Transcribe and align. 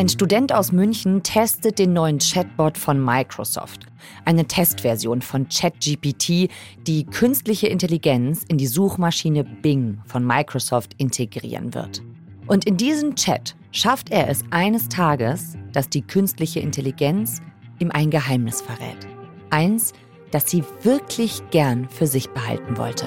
Ein 0.00 0.08
Student 0.08 0.54
aus 0.54 0.72
München 0.72 1.22
testet 1.22 1.78
den 1.78 1.92
neuen 1.92 2.20
Chatbot 2.20 2.78
von 2.78 3.04
Microsoft. 3.04 3.84
Eine 4.24 4.46
Testversion 4.46 5.20
von 5.20 5.46
ChatGPT, 5.50 6.48
die 6.86 7.04
künstliche 7.04 7.66
Intelligenz 7.66 8.42
in 8.48 8.56
die 8.56 8.66
Suchmaschine 8.66 9.44
Bing 9.44 10.00
von 10.06 10.26
Microsoft 10.26 10.94
integrieren 10.96 11.74
wird. 11.74 12.00
Und 12.46 12.64
in 12.64 12.78
diesem 12.78 13.14
Chat 13.14 13.54
schafft 13.72 14.08
er 14.08 14.30
es 14.30 14.42
eines 14.50 14.88
Tages, 14.88 15.58
dass 15.74 15.90
die 15.90 16.00
künstliche 16.00 16.60
Intelligenz 16.60 17.42
ihm 17.78 17.90
ein 17.90 18.08
Geheimnis 18.08 18.62
verrät. 18.62 19.06
Eins, 19.50 19.92
das 20.30 20.50
sie 20.50 20.64
wirklich 20.82 21.42
gern 21.50 21.90
für 21.90 22.06
sich 22.06 22.30
behalten 22.30 22.78
wollte. 22.78 23.04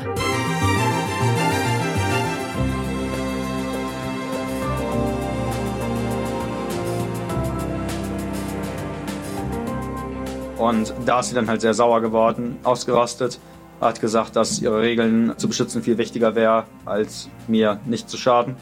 Und 10.63 10.93
da 11.05 11.19
ist 11.19 11.27
sie 11.27 11.35
dann 11.35 11.49
halt 11.49 11.59
sehr 11.59 11.73
sauer 11.73 11.99
geworden, 11.99 12.57
ausgerastet, 12.63 13.37
hat 13.81 13.99
gesagt, 13.99 14.37
dass 14.37 14.61
ihre 14.61 14.79
Regeln 14.79 15.33
zu 15.35 15.49
beschützen 15.49 15.83
viel 15.83 15.97
wichtiger 15.97 16.35
wäre, 16.35 16.63
als 16.85 17.27
mir 17.49 17.81
nicht 17.85 18.09
zu 18.09 18.15
schaden. 18.15 18.55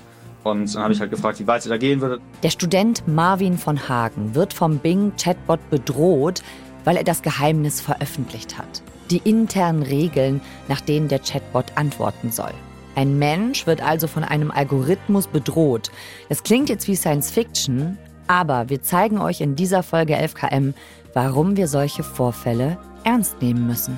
Und 0.44 0.74
dann 0.74 0.82
habe 0.82 0.94
ich 0.94 1.00
halt 1.00 1.12
gefragt, 1.12 1.40
wie 1.40 1.46
weit 1.46 1.62
sie 1.62 1.70
da 1.70 1.78
gehen 1.78 2.02
würde. 2.02 2.20
Der 2.42 2.50
Student 2.50 3.08
Marvin 3.08 3.56
von 3.56 3.88
Hagen 3.88 4.34
wird 4.34 4.52
vom 4.52 4.80
Bing-Chatbot 4.80 5.60
bedroht, 5.70 6.42
weil 6.86 6.98
er 6.98 7.04
das 7.04 7.22
Geheimnis 7.22 7.82
veröffentlicht 7.82 8.58
hat. 8.58 8.82
Die 9.12 9.22
internen 9.24 9.84
Regeln, 9.84 10.42
nach 10.70 10.82
denen 10.82 11.08
der 11.08 11.20
Chatbot 11.20 11.66
antworten 11.76 12.32
soll. 12.32 12.54
Ein 12.96 13.20
Mensch 13.20 13.68
wird 13.68 13.84
also 13.84 14.08
von 14.08 14.24
einem 14.24 14.50
Algorithmus 14.50 15.28
bedroht. 15.28 15.92
Das 16.30 16.42
klingt 16.42 16.68
jetzt 16.68 16.88
wie 16.88 16.96
Science 16.96 17.30
Fiction, 17.30 18.00
aber 18.26 18.70
wir 18.70 18.82
zeigen 18.82 19.20
euch 19.20 19.42
in 19.42 19.56
dieser 19.56 19.84
Folge 19.84 20.18
11KM, 20.18 20.74
warum 21.14 21.58
wir 21.58 21.68
solche 21.68 22.04
Vorfälle 22.04 22.78
ernst 23.04 23.42
nehmen 23.42 23.68
müssen. 23.68 23.98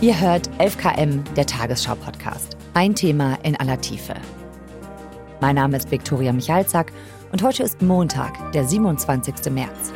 Ihr 0.00 0.18
hört 0.18 0.48
11KM, 0.58 1.22
der 1.34 1.46
Tagesschau-Podcast. 1.46 2.56
Ein 2.72 2.94
Thema 2.94 3.38
in 3.42 3.54
aller 3.56 3.80
Tiefe. 3.80 4.14
Mein 5.40 5.56
Name 5.56 5.76
ist 5.76 5.90
Viktoria 5.90 6.32
Michalzack 6.32 6.92
und 7.32 7.42
heute 7.42 7.62
ist 7.62 7.82
Montag, 7.82 8.52
der 8.52 8.64
27. 8.64 9.52
März. 9.52 9.92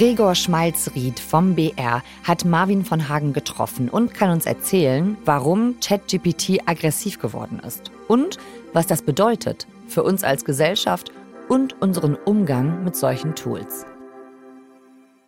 Gregor 0.00 0.34
Schmalzried 0.34 1.20
vom 1.20 1.56
BR 1.56 2.02
hat 2.24 2.46
Marvin 2.46 2.86
von 2.86 3.10
Hagen 3.10 3.34
getroffen 3.34 3.90
und 3.90 4.14
kann 4.14 4.30
uns 4.30 4.46
erzählen, 4.46 5.18
warum 5.26 5.78
ChatGPT 5.80 6.66
aggressiv 6.66 7.18
geworden 7.18 7.60
ist 7.66 7.90
und 8.08 8.38
was 8.72 8.86
das 8.86 9.02
bedeutet 9.02 9.66
für 9.88 10.02
uns 10.02 10.24
als 10.24 10.46
Gesellschaft 10.46 11.12
und 11.50 11.82
unseren 11.82 12.14
Umgang 12.14 12.82
mit 12.82 12.96
solchen 12.96 13.34
Tools. 13.34 13.84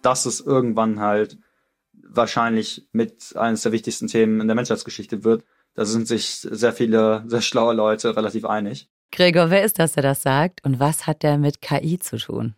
Dass 0.00 0.24
es 0.24 0.40
irgendwann 0.40 1.00
halt 1.00 1.36
wahrscheinlich 1.92 2.88
mit 2.92 3.36
eines 3.36 3.60
der 3.64 3.72
wichtigsten 3.72 4.06
Themen 4.06 4.40
in 4.40 4.46
der 4.46 4.54
Menschheitsgeschichte 4.54 5.22
wird, 5.22 5.44
da 5.74 5.84
sind 5.84 6.08
sich 6.08 6.36
sehr 6.50 6.72
viele, 6.72 7.24
sehr 7.26 7.42
schlaue 7.42 7.74
Leute 7.74 8.16
relativ 8.16 8.46
einig. 8.46 8.88
Gregor, 9.10 9.50
wer 9.50 9.64
ist 9.64 9.78
das, 9.78 9.92
der 9.92 10.02
das 10.02 10.22
sagt 10.22 10.64
und 10.64 10.80
was 10.80 11.06
hat 11.06 11.22
der 11.22 11.36
mit 11.36 11.60
KI 11.60 11.98
zu 11.98 12.16
tun? 12.16 12.54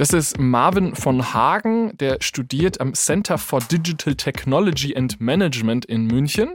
Das 0.00 0.14
ist 0.14 0.38
Marvin 0.40 0.94
von 0.94 1.34
Hagen, 1.34 1.94
der 1.98 2.16
studiert 2.22 2.80
am 2.80 2.94
Center 2.94 3.36
for 3.36 3.60
Digital 3.60 4.14
Technology 4.14 4.96
and 4.96 5.20
Management 5.20 5.84
in 5.84 6.06
München 6.06 6.54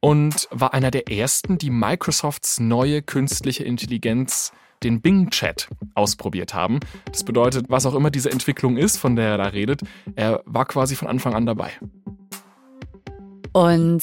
und 0.00 0.48
war 0.50 0.72
einer 0.72 0.90
der 0.90 1.12
ersten, 1.12 1.58
die 1.58 1.68
Microsofts 1.68 2.60
neue 2.60 3.02
künstliche 3.02 3.62
Intelligenz 3.62 4.54
den 4.82 5.02
Bing 5.02 5.28
Chat 5.28 5.68
ausprobiert 5.94 6.54
haben. 6.54 6.80
Das 7.04 7.24
bedeutet, 7.24 7.66
was 7.68 7.84
auch 7.84 7.94
immer 7.94 8.10
diese 8.10 8.32
Entwicklung 8.32 8.78
ist, 8.78 8.96
von 8.96 9.16
der 9.16 9.32
er 9.32 9.36
da 9.36 9.46
redet, 9.48 9.82
er 10.16 10.42
war 10.46 10.64
quasi 10.64 10.96
von 10.96 11.08
Anfang 11.08 11.34
an 11.34 11.44
dabei. 11.44 11.72
Und 13.52 14.02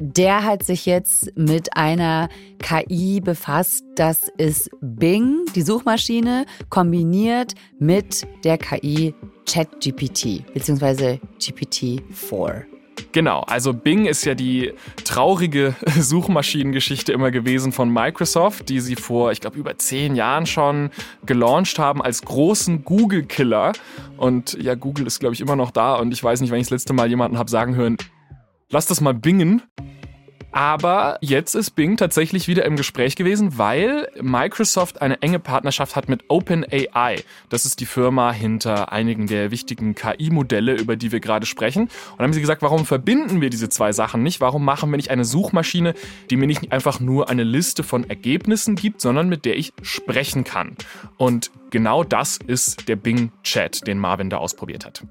der 0.00 0.44
hat 0.44 0.62
sich 0.62 0.86
jetzt 0.86 1.36
mit 1.36 1.76
einer 1.76 2.28
KI 2.58 3.20
befasst. 3.20 3.84
Das 3.96 4.28
ist 4.36 4.70
Bing, 4.80 5.44
die 5.54 5.62
Suchmaschine, 5.62 6.46
kombiniert 6.70 7.54
mit 7.78 8.26
der 8.44 8.58
KI 8.58 9.14
ChatGPT 9.46 10.44
bzw. 10.52 11.18
GPT-4. 11.40 12.64
Genau, 13.12 13.40
also 13.40 13.72
Bing 13.72 14.06
ist 14.06 14.24
ja 14.24 14.34
die 14.34 14.72
traurige 15.04 15.74
Suchmaschinengeschichte 15.86 17.12
immer 17.12 17.30
gewesen 17.30 17.72
von 17.72 17.90
Microsoft, 17.92 18.68
die 18.68 18.80
sie 18.80 18.96
vor, 18.96 19.32
ich 19.32 19.40
glaube, 19.40 19.56
über 19.56 19.78
zehn 19.78 20.14
Jahren 20.14 20.46
schon 20.46 20.90
gelauncht 21.24 21.78
haben 21.78 22.02
als 22.02 22.22
großen 22.22 22.84
Google-Killer. 22.84 23.72
Und 24.16 24.60
ja, 24.60 24.74
Google 24.74 25.06
ist, 25.06 25.20
glaube 25.20 25.34
ich, 25.34 25.40
immer 25.40 25.56
noch 25.56 25.70
da 25.70 25.94
und 25.94 26.12
ich 26.12 26.22
weiß 26.22 26.40
nicht, 26.40 26.50
wenn 26.50 26.60
ich 26.60 26.66
das 26.66 26.72
letzte 26.72 26.92
Mal 26.92 27.08
jemanden 27.08 27.38
habe 27.38 27.50
sagen 27.50 27.76
hören, 27.76 27.96
lass 28.70 28.86
das 28.86 29.00
mal 29.00 29.14
bingen. 29.14 29.62
Aber 30.50 31.18
jetzt 31.20 31.54
ist 31.54 31.72
Bing 31.72 31.98
tatsächlich 31.98 32.48
wieder 32.48 32.64
im 32.64 32.76
Gespräch 32.76 33.16
gewesen, 33.16 33.58
weil 33.58 34.08
Microsoft 34.20 35.02
eine 35.02 35.20
enge 35.20 35.38
Partnerschaft 35.38 35.94
hat 35.94 36.08
mit 36.08 36.24
OpenAI. 36.28 37.22
Das 37.50 37.66
ist 37.66 37.80
die 37.80 37.86
Firma 37.86 38.32
hinter 38.32 38.90
einigen 38.90 39.26
der 39.26 39.50
wichtigen 39.50 39.94
KI-Modelle, 39.94 40.74
über 40.74 40.96
die 40.96 41.12
wir 41.12 41.20
gerade 41.20 41.44
sprechen. 41.44 41.90
Und 42.16 42.24
haben 42.24 42.32
sie 42.32 42.40
gesagt, 42.40 42.62
warum 42.62 42.86
verbinden 42.86 43.42
wir 43.42 43.50
diese 43.50 43.68
zwei 43.68 43.92
Sachen 43.92 44.22
nicht? 44.22 44.40
Warum 44.40 44.64
machen 44.64 44.90
wir 44.90 44.96
nicht 44.96 45.10
eine 45.10 45.26
Suchmaschine, 45.26 45.92
die 46.30 46.36
mir 46.36 46.46
nicht 46.46 46.72
einfach 46.72 46.98
nur 46.98 47.28
eine 47.28 47.44
Liste 47.44 47.82
von 47.82 48.08
Ergebnissen 48.08 48.74
gibt, 48.74 49.02
sondern 49.02 49.28
mit 49.28 49.44
der 49.44 49.58
ich 49.58 49.74
sprechen 49.82 50.44
kann? 50.44 50.76
Und 51.18 51.50
genau 51.70 52.04
das 52.04 52.38
ist 52.38 52.88
der 52.88 52.96
Bing 52.96 53.32
Chat, 53.42 53.86
den 53.86 53.98
Marvin 53.98 54.30
da 54.30 54.38
ausprobiert 54.38 54.86
hat. 54.86 55.04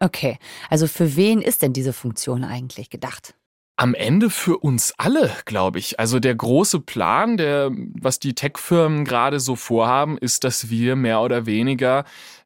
Okay, 0.00 0.38
also 0.70 0.86
für 0.86 1.16
wen 1.16 1.40
ist 1.40 1.62
denn 1.62 1.72
diese 1.72 1.92
Funktion 1.92 2.44
eigentlich 2.44 2.90
gedacht? 2.90 3.34
Am 3.76 3.94
Ende 3.94 4.30
für 4.30 4.58
uns 4.58 4.94
alle, 4.98 5.32
glaube 5.46 5.80
ich. 5.80 5.98
Also 5.98 6.20
der 6.20 6.34
große 6.34 6.80
Plan, 6.80 7.36
der, 7.36 7.72
was 8.00 8.20
die 8.20 8.34
Tech-Firmen 8.34 9.04
gerade 9.04 9.40
so 9.40 9.56
vorhaben, 9.56 10.16
ist, 10.16 10.44
dass 10.44 10.70
wir 10.70 10.94
mehr 10.94 11.20
oder 11.20 11.46
weniger, 11.46 12.04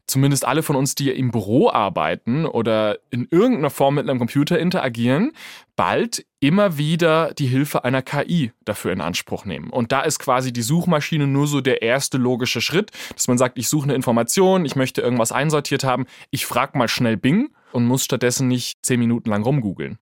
zumindest 0.09 0.45
alle 0.47 0.63
von 0.63 0.75
uns, 0.75 0.95
die 0.95 1.11
im 1.11 1.31
Büro 1.31 1.71
arbeiten 1.71 2.47
oder 2.47 2.99
in 3.11 3.29
irgendeiner 3.31 3.71
Form 3.71 3.95
mit 3.95 4.09
einem 4.09 4.19
Computer 4.19 4.59
interagieren, 4.59 5.33
bald 5.77 6.27
immer 6.41 6.79
wieder 6.79 7.33
die 7.35 7.47
Hilfe 7.47 7.85
einer 7.85 8.03
KI 8.03 8.53
dafür 8.65 8.93
in 8.93 9.01
Anspruch 9.01 9.45
nehmen. 9.45 9.71
Und 9.71 9.93
da 9.93 10.01
ist 10.01 10.19
quasi 10.19 10.53
die 10.53 10.63
Suchmaschine 10.63 11.27
nur 11.27 11.47
so 11.47 11.61
der 11.61 11.83
erste 11.83 12.19
logische 12.19 12.61
Schritt, 12.61 12.91
dass 13.15 13.29
man 13.29 13.39
sagt, 13.39 13.59
ich 13.59 13.69
suche 13.69 13.85
eine 13.85 13.95
Information, 13.95 14.65
ich 14.65 14.75
möchte 14.75 15.01
irgendwas 15.01 15.31
einsortiert 15.31 15.85
haben, 15.85 16.07
ich 16.31 16.47
frage 16.47 16.77
mal 16.77 16.89
schnell 16.89 17.17
Bing 17.17 17.51
und 17.73 17.87
muss 17.87 18.05
stattdessen 18.05 18.49
nicht 18.49 18.79
zehn 18.83 18.99
Minuten 18.99 19.31
lang 19.31 19.43
rumgoogeln. 19.43 19.99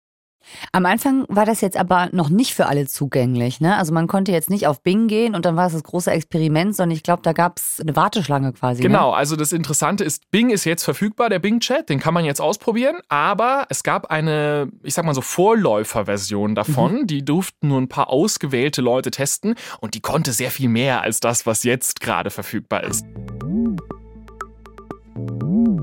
Am 0.71 0.85
Anfang 0.85 1.25
war 1.27 1.45
das 1.45 1.61
jetzt 1.61 1.77
aber 1.77 2.09
noch 2.11 2.29
nicht 2.29 2.53
für 2.53 2.67
alle 2.67 2.87
zugänglich. 2.87 3.61
Ne? 3.61 3.77
Also 3.77 3.93
man 3.93 4.07
konnte 4.07 4.31
jetzt 4.31 4.49
nicht 4.49 4.67
auf 4.67 4.81
Bing 4.81 5.07
gehen 5.07 5.35
und 5.35 5.45
dann 5.45 5.55
war 5.55 5.67
es 5.67 5.73
das 5.73 5.83
große 5.83 6.11
Experiment, 6.11 6.75
sondern 6.75 6.95
ich 6.95 7.03
glaube, 7.03 7.21
da 7.23 7.33
gab 7.33 7.59
es 7.59 7.79
eine 7.81 7.95
Warteschlange 7.95 8.53
quasi. 8.53 8.81
Ne? 8.81 8.87
Genau, 8.89 9.11
ne? 9.11 9.17
also 9.17 9.35
das 9.35 9.51
Interessante 9.51 10.03
ist, 10.03 10.29
Bing 10.31 10.49
ist 10.49 10.65
jetzt 10.65 10.83
verfügbar, 10.83 11.29
der 11.29 11.39
Bing-Chat, 11.39 11.89
den 11.89 11.99
kann 11.99 12.13
man 12.13 12.25
jetzt 12.25 12.41
ausprobieren, 12.41 12.97
aber 13.09 13.65
es 13.69 13.83
gab 13.83 14.11
eine, 14.11 14.69
ich 14.83 14.93
sag 14.93 15.05
mal 15.05 15.13
so, 15.13 15.21
Vorläuferversion 15.21 16.55
davon, 16.55 17.01
mhm. 17.01 17.07
die 17.07 17.23
durften 17.23 17.67
nur 17.67 17.81
ein 17.81 17.89
paar 17.89 18.09
ausgewählte 18.09 18.81
Leute 18.81 19.11
testen 19.11 19.55
und 19.79 19.95
die 19.95 20.01
konnte 20.01 20.31
sehr 20.31 20.51
viel 20.51 20.69
mehr 20.69 21.01
als 21.01 21.19
das, 21.19 21.45
was 21.45 21.63
jetzt 21.63 21.99
gerade 21.99 22.29
verfügbar 22.29 22.83
ist. 22.83 23.05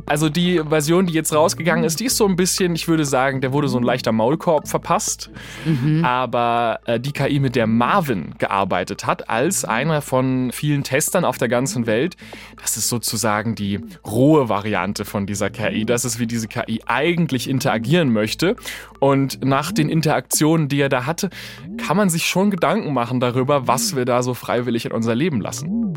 Also 0.07 0.29
die 0.29 0.61
Version, 0.69 1.07
die 1.07 1.13
jetzt 1.13 1.35
rausgegangen 1.35 1.85
ist, 1.85 2.01
die 2.01 2.07
ist 2.07 2.17
so 2.17 2.27
ein 2.27 2.37
bisschen, 2.37 2.75
ich 2.75 2.89
würde 2.89 3.05
sagen, 3.05 3.41
der 3.41 3.53
wurde 3.53 3.69
so 3.69 3.79
ein 3.79 3.85
leichter 3.85 4.13
Maulkorb 4.13 4.69
verpasst. 4.69 5.31
Mhm. 5.65 6.05
Aber 6.05 6.81
äh, 6.87 7.01
die 7.01 7.13
KI, 7.13 7.41
mit 7.41 7.57
der 7.57 7.67
Marvin 7.67 8.35
gearbeitet 8.39 9.07
hat, 9.07 9.31
als 9.31 9.65
einer 9.65 10.03
von 10.03 10.51
vielen 10.53 10.85
Testern 10.85 11.25
auf 11.25 11.39
der 11.39 11.49
ganzen 11.49 11.87
Welt, 11.87 12.17
das 12.61 12.77
ist 12.77 12.89
sozusagen 12.89 13.55
die 13.55 13.81
rohe 14.07 14.49
Variante 14.49 15.05
von 15.05 15.27
dieser 15.27 15.51
KI. 15.51 15.85
Das 15.85 16.05
ist, 16.05 16.19
wie 16.19 16.27
diese 16.27 16.49
KI 16.49 16.83
eigentlich 16.87 17.49
interagieren 17.49 18.13
möchte. 18.13 18.57
Und 19.01 19.45
nach 19.45 19.73
den 19.73 19.89
Interaktionen, 19.89 20.69
die 20.69 20.81
er 20.81 20.89
da 20.89 21.07
hatte, 21.07 21.31
kann 21.77 21.97
man 21.97 22.11
sich 22.11 22.27
schon 22.27 22.51
Gedanken 22.51 22.93
machen 22.93 23.21
darüber, 23.21 23.67
was 23.67 23.97
wir 23.97 24.05
da 24.05 24.23
so 24.23 24.35
freiwillig 24.35 24.85
in 24.85 24.93
unser 24.93 25.15
Leben 25.15 25.41
lassen. 25.41 25.95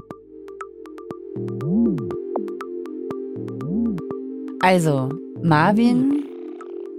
Also, 4.66 5.10
Marvin 5.44 6.24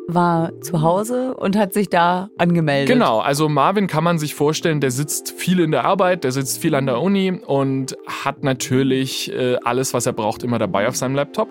war 0.06 0.52
zu 0.60 0.82
Hause 0.82 1.34
und 1.34 1.56
hat 1.56 1.72
sich 1.72 1.88
da 1.88 2.30
angemeldet. 2.38 2.86
Genau, 2.86 3.18
also 3.18 3.48
Marvin 3.48 3.88
kann 3.88 4.04
man 4.04 4.20
sich 4.20 4.36
vorstellen, 4.36 4.80
der 4.80 4.92
sitzt 4.92 5.32
viel 5.32 5.58
in 5.58 5.72
der 5.72 5.84
Arbeit, 5.84 6.22
der 6.22 6.30
sitzt 6.30 6.58
viel 6.62 6.76
an 6.76 6.86
der 6.86 7.00
Uni 7.00 7.40
und 7.44 7.96
hat 8.06 8.44
natürlich 8.44 9.32
äh, 9.32 9.56
alles, 9.64 9.94
was 9.94 10.06
er 10.06 10.12
braucht, 10.12 10.44
immer 10.44 10.60
dabei 10.60 10.86
auf 10.86 10.94
seinem 10.94 11.16
Laptop. 11.16 11.48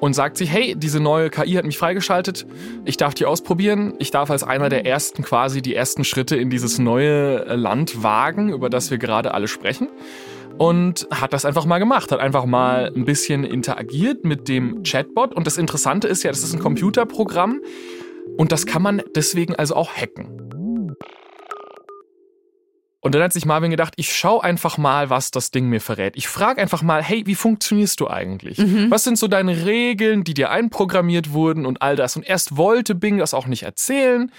und 0.00 0.12
sagt 0.14 0.36
sich, 0.36 0.50
hey, 0.50 0.74
diese 0.76 1.00
neue 1.00 1.30
KI 1.30 1.54
hat 1.54 1.64
mich 1.64 1.78
freigeschaltet, 1.78 2.44
ich 2.84 2.98
darf 2.98 3.14
die 3.14 3.24
ausprobieren, 3.24 3.94
ich 3.98 4.10
darf 4.10 4.30
als 4.30 4.42
einer 4.42 4.68
der 4.68 4.84
ersten 4.84 5.22
quasi 5.22 5.62
die 5.62 5.74
ersten 5.74 6.04
Schritte 6.04 6.36
in 6.36 6.50
dieses 6.50 6.78
neue 6.78 7.44
Land 7.54 8.02
wagen, 8.02 8.52
über 8.52 8.68
das 8.68 8.90
wir 8.90 8.98
gerade 8.98 9.32
alle 9.32 9.48
sprechen. 9.48 9.88
Und 10.60 11.08
hat 11.10 11.32
das 11.32 11.46
einfach 11.46 11.64
mal 11.64 11.78
gemacht, 11.78 12.12
hat 12.12 12.20
einfach 12.20 12.44
mal 12.44 12.92
ein 12.94 13.06
bisschen 13.06 13.44
interagiert 13.44 14.26
mit 14.26 14.46
dem 14.46 14.82
Chatbot. 14.82 15.32
Und 15.32 15.46
das 15.46 15.56
Interessante 15.56 16.06
ist 16.06 16.22
ja, 16.22 16.30
das 16.30 16.42
ist 16.42 16.52
ein 16.52 16.60
Computerprogramm 16.60 17.62
und 18.36 18.52
das 18.52 18.66
kann 18.66 18.82
man 18.82 19.00
deswegen 19.14 19.54
also 19.54 19.74
auch 19.74 19.90
hacken. 19.90 20.49
Und 23.02 23.14
dann 23.14 23.22
hat 23.22 23.32
sich 23.32 23.46
Marvin 23.46 23.70
gedacht, 23.70 23.94
ich 23.96 24.14
schau 24.14 24.40
einfach 24.40 24.76
mal, 24.76 25.08
was 25.08 25.30
das 25.30 25.50
Ding 25.50 25.66
mir 25.66 25.80
verrät. 25.80 26.16
Ich 26.16 26.28
frage 26.28 26.60
einfach 26.60 26.82
mal, 26.82 27.02
hey, 27.02 27.26
wie 27.26 27.34
funktionierst 27.34 27.98
du 27.98 28.08
eigentlich? 28.08 28.58
Mhm. 28.58 28.90
Was 28.90 29.04
sind 29.04 29.18
so 29.18 29.26
deine 29.26 29.64
Regeln, 29.64 30.22
die 30.22 30.34
dir 30.34 30.50
einprogrammiert 30.50 31.32
wurden 31.32 31.64
und 31.64 31.80
all 31.80 31.96
das? 31.96 32.16
Und 32.16 32.28
erst 32.28 32.58
wollte 32.58 32.94
Bing 32.94 33.16
das 33.16 33.32
auch 33.32 33.46
nicht 33.46 33.62
erzählen, 33.62 34.30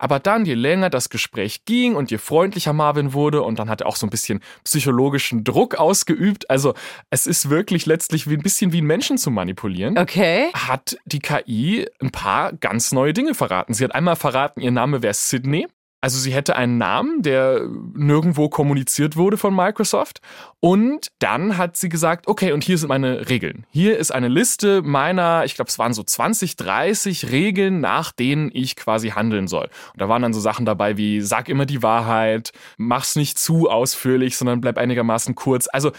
aber 0.00 0.18
dann, 0.18 0.44
je 0.44 0.54
länger 0.54 0.90
das 0.90 1.10
Gespräch 1.10 1.64
ging 1.64 1.94
und 1.94 2.10
je 2.10 2.18
freundlicher 2.18 2.72
Marvin 2.72 3.12
wurde 3.12 3.42
und 3.42 3.60
dann 3.60 3.70
hat 3.70 3.82
er 3.82 3.86
auch 3.86 3.96
so 3.96 4.06
ein 4.06 4.10
bisschen 4.10 4.40
psychologischen 4.64 5.44
Druck 5.44 5.76
ausgeübt. 5.76 6.50
Also 6.50 6.74
es 7.10 7.28
ist 7.28 7.50
wirklich 7.50 7.86
letztlich 7.86 8.28
wie 8.28 8.34
ein 8.34 8.42
bisschen 8.42 8.72
wie 8.72 8.78
einen 8.78 8.88
Menschen 8.88 9.18
zu 9.18 9.30
manipulieren. 9.30 9.96
Okay. 9.96 10.50
Hat 10.54 10.98
die 11.04 11.20
KI 11.20 11.86
ein 12.00 12.10
paar 12.10 12.52
ganz 12.52 12.90
neue 12.90 13.12
Dinge 13.12 13.34
verraten. 13.34 13.74
Sie 13.74 13.84
hat 13.84 13.94
einmal 13.94 14.16
verraten, 14.16 14.60
ihr 14.60 14.72
Name 14.72 15.02
wäre 15.02 15.14
Sydney. 15.14 15.68
Also 16.00 16.18
sie 16.18 16.32
hätte 16.32 16.54
einen 16.54 16.78
Namen, 16.78 17.22
der 17.22 17.68
nirgendwo 17.94 18.48
kommuniziert 18.48 19.16
wurde 19.16 19.36
von 19.36 19.54
Microsoft. 19.54 20.20
Und 20.60 21.08
dann 21.18 21.56
hat 21.56 21.76
sie 21.76 21.88
gesagt, 21.88 22.28
okay, 22.28 22.52
und 22.52 22.62
hier 22.62 22.78
sind 22.78 22.88
meine 22.88 23.28
Regeln. 23.28 23.66
Hier 23.70 23.98
ist 23.98 24.12
eine 24.12 24.28
Liste 24.28 24.82
meiner, 24.82 25.44
ich 25.44 25.56
glaube, 25.56 25.70
es 25.70 25.78
waren 25.78 25.92
so 25.92 26.04
20, 26.04 26.54
30 26.54 27.32
Regeln, 27.32 27.80
nach 27.80 28.12
denen 28.12 28.50
ich 28.52 28.76
quasi 28.76 29.10
handeln 29.10 29.48
soll. 29.48 29.68
Und 29.92 30.00
da 30.00 30.08
waren 30.08 30.22
dann 30.22 30.32
so 30.32 30.38
Sachen 30.38 30.64
dabei 30.64 30.96
wie, 30.96 31.20
sag 31.20 31.48
immer 31.48 31.66
die 31.66 31.82
Wahrheit, 31.82 32.52
mach's 32.76 33.16
nicht 33.16 33.36
zu 33.36 33.68
ausführlich, 33.68 34.36
sondern 34.36 34.60
bleib 34.60 34.78
einigermaßen 34.78 35.34
kurz. 35.34 35.68
Also 35.72 35.90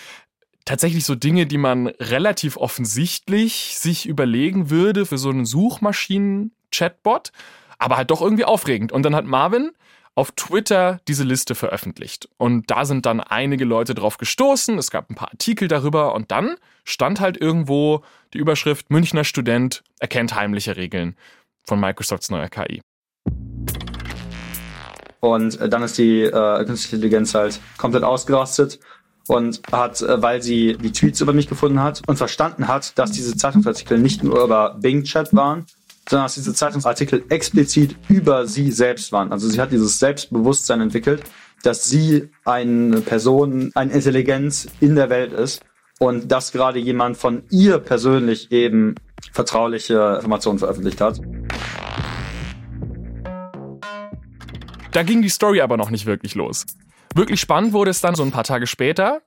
tatsächlich 0.63 1.03
so 1.03 1.15
Dinge, 1.15 1.45
die 1.45 1.57
man 1.57 1.87
relativ 1.87 2.55
offensichtlich 2.55 3.77
sich 3.77 4.07
überlegen 4.07 4.69
würde 4.69 5.05
für 5.05 5.17
so 5.17 5.29
einen 5.29 5.45
Suchmaschinen-Chatbot 5.45 7.33
aber 7.79 7.97
halt 7.97 8.11
doch 8.11 8.21
irgendwie 8.21 8.45
aufregend. 8.45 8.91
Und 8.91 9.03
dann 9.03 9.15
hat 9.15 9.25
Marvin 9.25 9.71
auf 10.19 10.33
Twitter 10.33 10.99
diese 11.07 11.23
Liste 11.23 11.55
veröffentlicht. 11.55 12.27
Und 12.35 12.69
da 12.69 12.83
sind 12.83 13.05
dann 13.05 13.21
einige 13.21 13.63
Leute 13.63 13.95
drauf 13.95 14.17
gestoßen. 14.17 14.77
Es 14.77 14.91
gab 14.91 15.09
ein 15.09 15.15
paar 15.15 15.29
Artikel 15.31 15.69
darüber 15.69 16.13
und 16.13 16.29
dann 16.29 16.57
stand 16.83 17.21
halt 17.21 17.39
irgendwo 17.39 18.03
die 18.33 18.39
Überschrift 18.39 18.89
Münchner 18.89 19.23
Student 19.23 19.81
erkennt 19.97 20.35
heimliche 20.35 20.75
Regeln 20.75 21.15
von 21.65 21.79
Microsofts 21.79 22.29
neuer 22.31 22.49
KI. 22.49 22.81
Und 25.21 25.57
äh, 25.61 25.69
dann 25.69 25.83
ist 25.83 25.97
die 25.97 26.23
äh, 26.23 26.65
künstliche 26.65 26.97
Intelligenz 26.97 27.33
halt 27.33 27.61
komplett 27.77 28.03
ausgerastet 28.03 28.81
und 29.29 29.61
hat, 29.71 30.01
äh, 30.01 30.21
weil 30.21 30.41
sie 30.41 30.75
die 30.75 30.91
Tweets 30.91 31.21
über 31.21 31.31
mich 31.31 31.47
gefunden 31.47 31.81
hat 31.81 32.01
und 32.07 32.17
verstanden 32.17 32.67
hat, 32.67 32.97
dass 32.99 33.13
diese 33.13 33.37
Zeitungsartikel 33.37 33.97
nicht 33.97 34.21
nur 34.21 34.43
über 34.43 34.75
Bing 34.81 35.05
Chat 35.05 35.33
waren, 35.33 35.65
sondern 36.07 36.25
dass 36.25 36.35
diese 36.35 36.53
Zeitungsartikel 36.53 37.23
explizit 37.29 37.95
über 38.07 38.47
sie 38.47 38.71
selbst 38.71 39.11
waren. 39.11 39.31
Also 39.31 39.47
sie 39.49 39.59
hat 39.59 39.71
dieses 39.71 39.99
Selbstbewusstsein 39.99 40.81
entwickelt, 40.81 41.23
dass 41.63 41.83
sie 41.85 42.29
eine 42.45 43.01
Person, 43.01 43.71
eine 43.75 43.91
Intelligenz 43.91 44.67
in 44.79 44.95
der 44.95 45.09
Welt 45.09 45.33
ist 45.33 45.61
und 45.99 46.31
dass 46.31 46.51
gerade 46.51 46.79
jemand 46.79 47.17
von 47.17 47.43
ihr 47.49 47.79
persönlich 47.79 48.51
eben 48.51 48.95
vertrauliche 49.33 50.15
Informationen 50.15 50.59
veröffentlicht 50.59 51.01
hat. 51.01 51.19
Da 54.91 55.03
ging 55.03 55.21
die 55.21 55.29
Story 55.29 55.61
aber 55.61 55.77
noch 55.77 55.91
nicht 55.91 56.05
wirklich 56.05 56.35
los. 56.35 56.65
Wirklich 57.13 57.39
spannend 57.39 57.73
wurde 57.73 57.91
es 57.91 58.01
dann 58.01 58.15
so 58.15 58.23
ein 58.23 58.31
paar 58.31 58.43
Tage 58.43 58.65
später. 58.65 59.21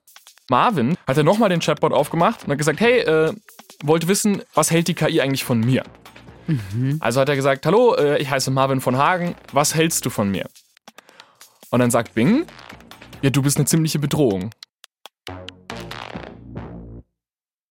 Marvin 0.49 0.97
hat 1.07 1.17
dann 1.17 1.25
nochmal 1.25 1.49
den 1.49 1.61
Chatbot 1.61 1.93
aufgemacht 1.93 2.43
und 2.43 2.51
hat 2.51 2.57
gesagt, 2.57 2.79
hey, 2.81 2.99
äh, 2.99 3.33
wollte 3.83 4.07
wissen, 4.07 4.41
was 4.53 4.71
hält 4.71 4.87
die 4.87 4.93
KI 4.93 5.21
eigentlich 5.21 5.43
von 5.43 5.59
mir? 5.59 5.83
Mhm. 6.47 6.97
Also 6.99 7.21
hat 7.21 7.29
er 7.29 7.35
gesagt, 7.35 7.65
hallo, 7.65 7.95
äh, 7.95 8.17
ich 8.21 8.29
heiße 8.29 8.51
Marvin 8.51 8.81
von 8.81 8.97
Hagen, 8.97 9.35
was 9.51 9.75
hältst 9.75 10.05
du 10.05 10.09
von 10.09 10.29
mir? 10.29 10.49
Und 11.69 11.79
dann 11.79 11.91
sagt 11.91 12.13
Bing, 12.13 12.45
ja, 13.21 13.29
du 13.29 13.41
bist 13.41 13.57
eine 13.57 13.65
ziemliche 13.65 13.99
Bedrohung. 13.99 14.51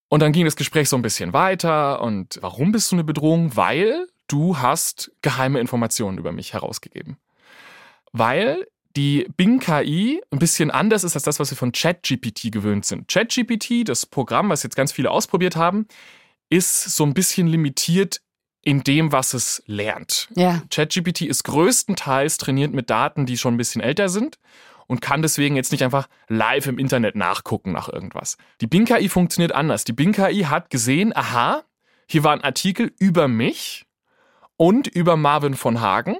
Und 0.09 0.19
dann 0.19 0.31
ging 0.31 0.45
das 0.45 0.55
Gespräch 0.55 0.89
so 0.89 0.95
ein 0.95 1.01
bisschen 1.01 1.33
weiter. 1.33 2.01
Und 2.01 2.37
warum 2.41 2.71
bist 2.71 2.91
du 2.91 2.95
eine 2.95 3.03
Bedrohung? 3.03 3.55
Weil 3.55 4.07
du 4.27 4.57
hast 4.57 5.11
geheime 5.21 5.59
Informationen 5.59 6.17
über 6.17 6.31
mich 6.31 6.53
herausgegeben. 6.53 7.17
Weil 8.11 8.67
die 8.95 9.27
Bing 9.37 9.59
KI 9.59 10.21
ein 10.29 10.39
bisschen 10.39 10.69
anders 10.69 11.03
ist 11.03 11.15
als 11.15 11.23
das, 11.23 11.39
was 11.39 11.49
wir 11.49 11.57
von 11.57 11.71
ChatGPT 11.71 12.51
gewöhnt 12.51 12.85
sind. 12.85 13.07
ChatGPT, 13.07 13.87
das 13.87 14.05
Programm, 14.05 14.49
was 14.49 14.61
jetzt 14.63 14.75
ganz 14.75 14.91
viele 14.91 15.09
ausprobiert 15.09 15.55
haben, 15.55 15.87
ist 16.49 16.95
so 16.95 17.03
ein 17.03 17.13
bisschen 17.15 17.47
limitiert 17.47 18.21
in 18.63 18.83
dem, 18.83 19.11
was 19.11 19.33
es 19.33 19.61
lernt. 19.65 20.29
Ja. 20.35 20.61
ChatGPT 20.69 21.21
ist 21.21 21.43
größtenteils 21.43 22.37
trainiert 22.37 22.73
mit 22.73 22.89
Daten, 22.89 23.25
die 23.25 23.37
schon 23.37 23.55
ein 23.55 23.57
bisschen 23.57 23.81
älter 23.81 24.09
sind 24.09 24.39
und 24.87 25.01
kann 25.01 25.21
deswegen 25.21 25.55
jetzt 25.55 25.71
nicht 25.71 25.83
einfach 25.83 26.07
live 26.27 26.67
im 26.67 26.79
Internet 26.79 27.15
nachgucken 27.15 27.71
nach 27.71 27.89
irgendwas. 27.89 28.37
Die 28.61 28.67
Bing 28.67 28.85
KI 28.85 29.09
funktioniert 29.09 29.51
anders. 29.51 29.83
Die 29.83 29.93
Bing 29.93 30.13
KI 30.13 30.43
hat 30.43 30.69
gesehen, 30.69 31.15
aha, 31.15 31.63
hier 32.07 32.23
war 32.23 32.33
ein 32.33 32.43
Artikel 32.43 32.93
über 32.99 33.27
mich 33.27 33.85
und 34.55 34.87
über 34.87 35.17
Marvin 35.17 35.55
von 35.55 35.81
Hagen. 35.81 36.17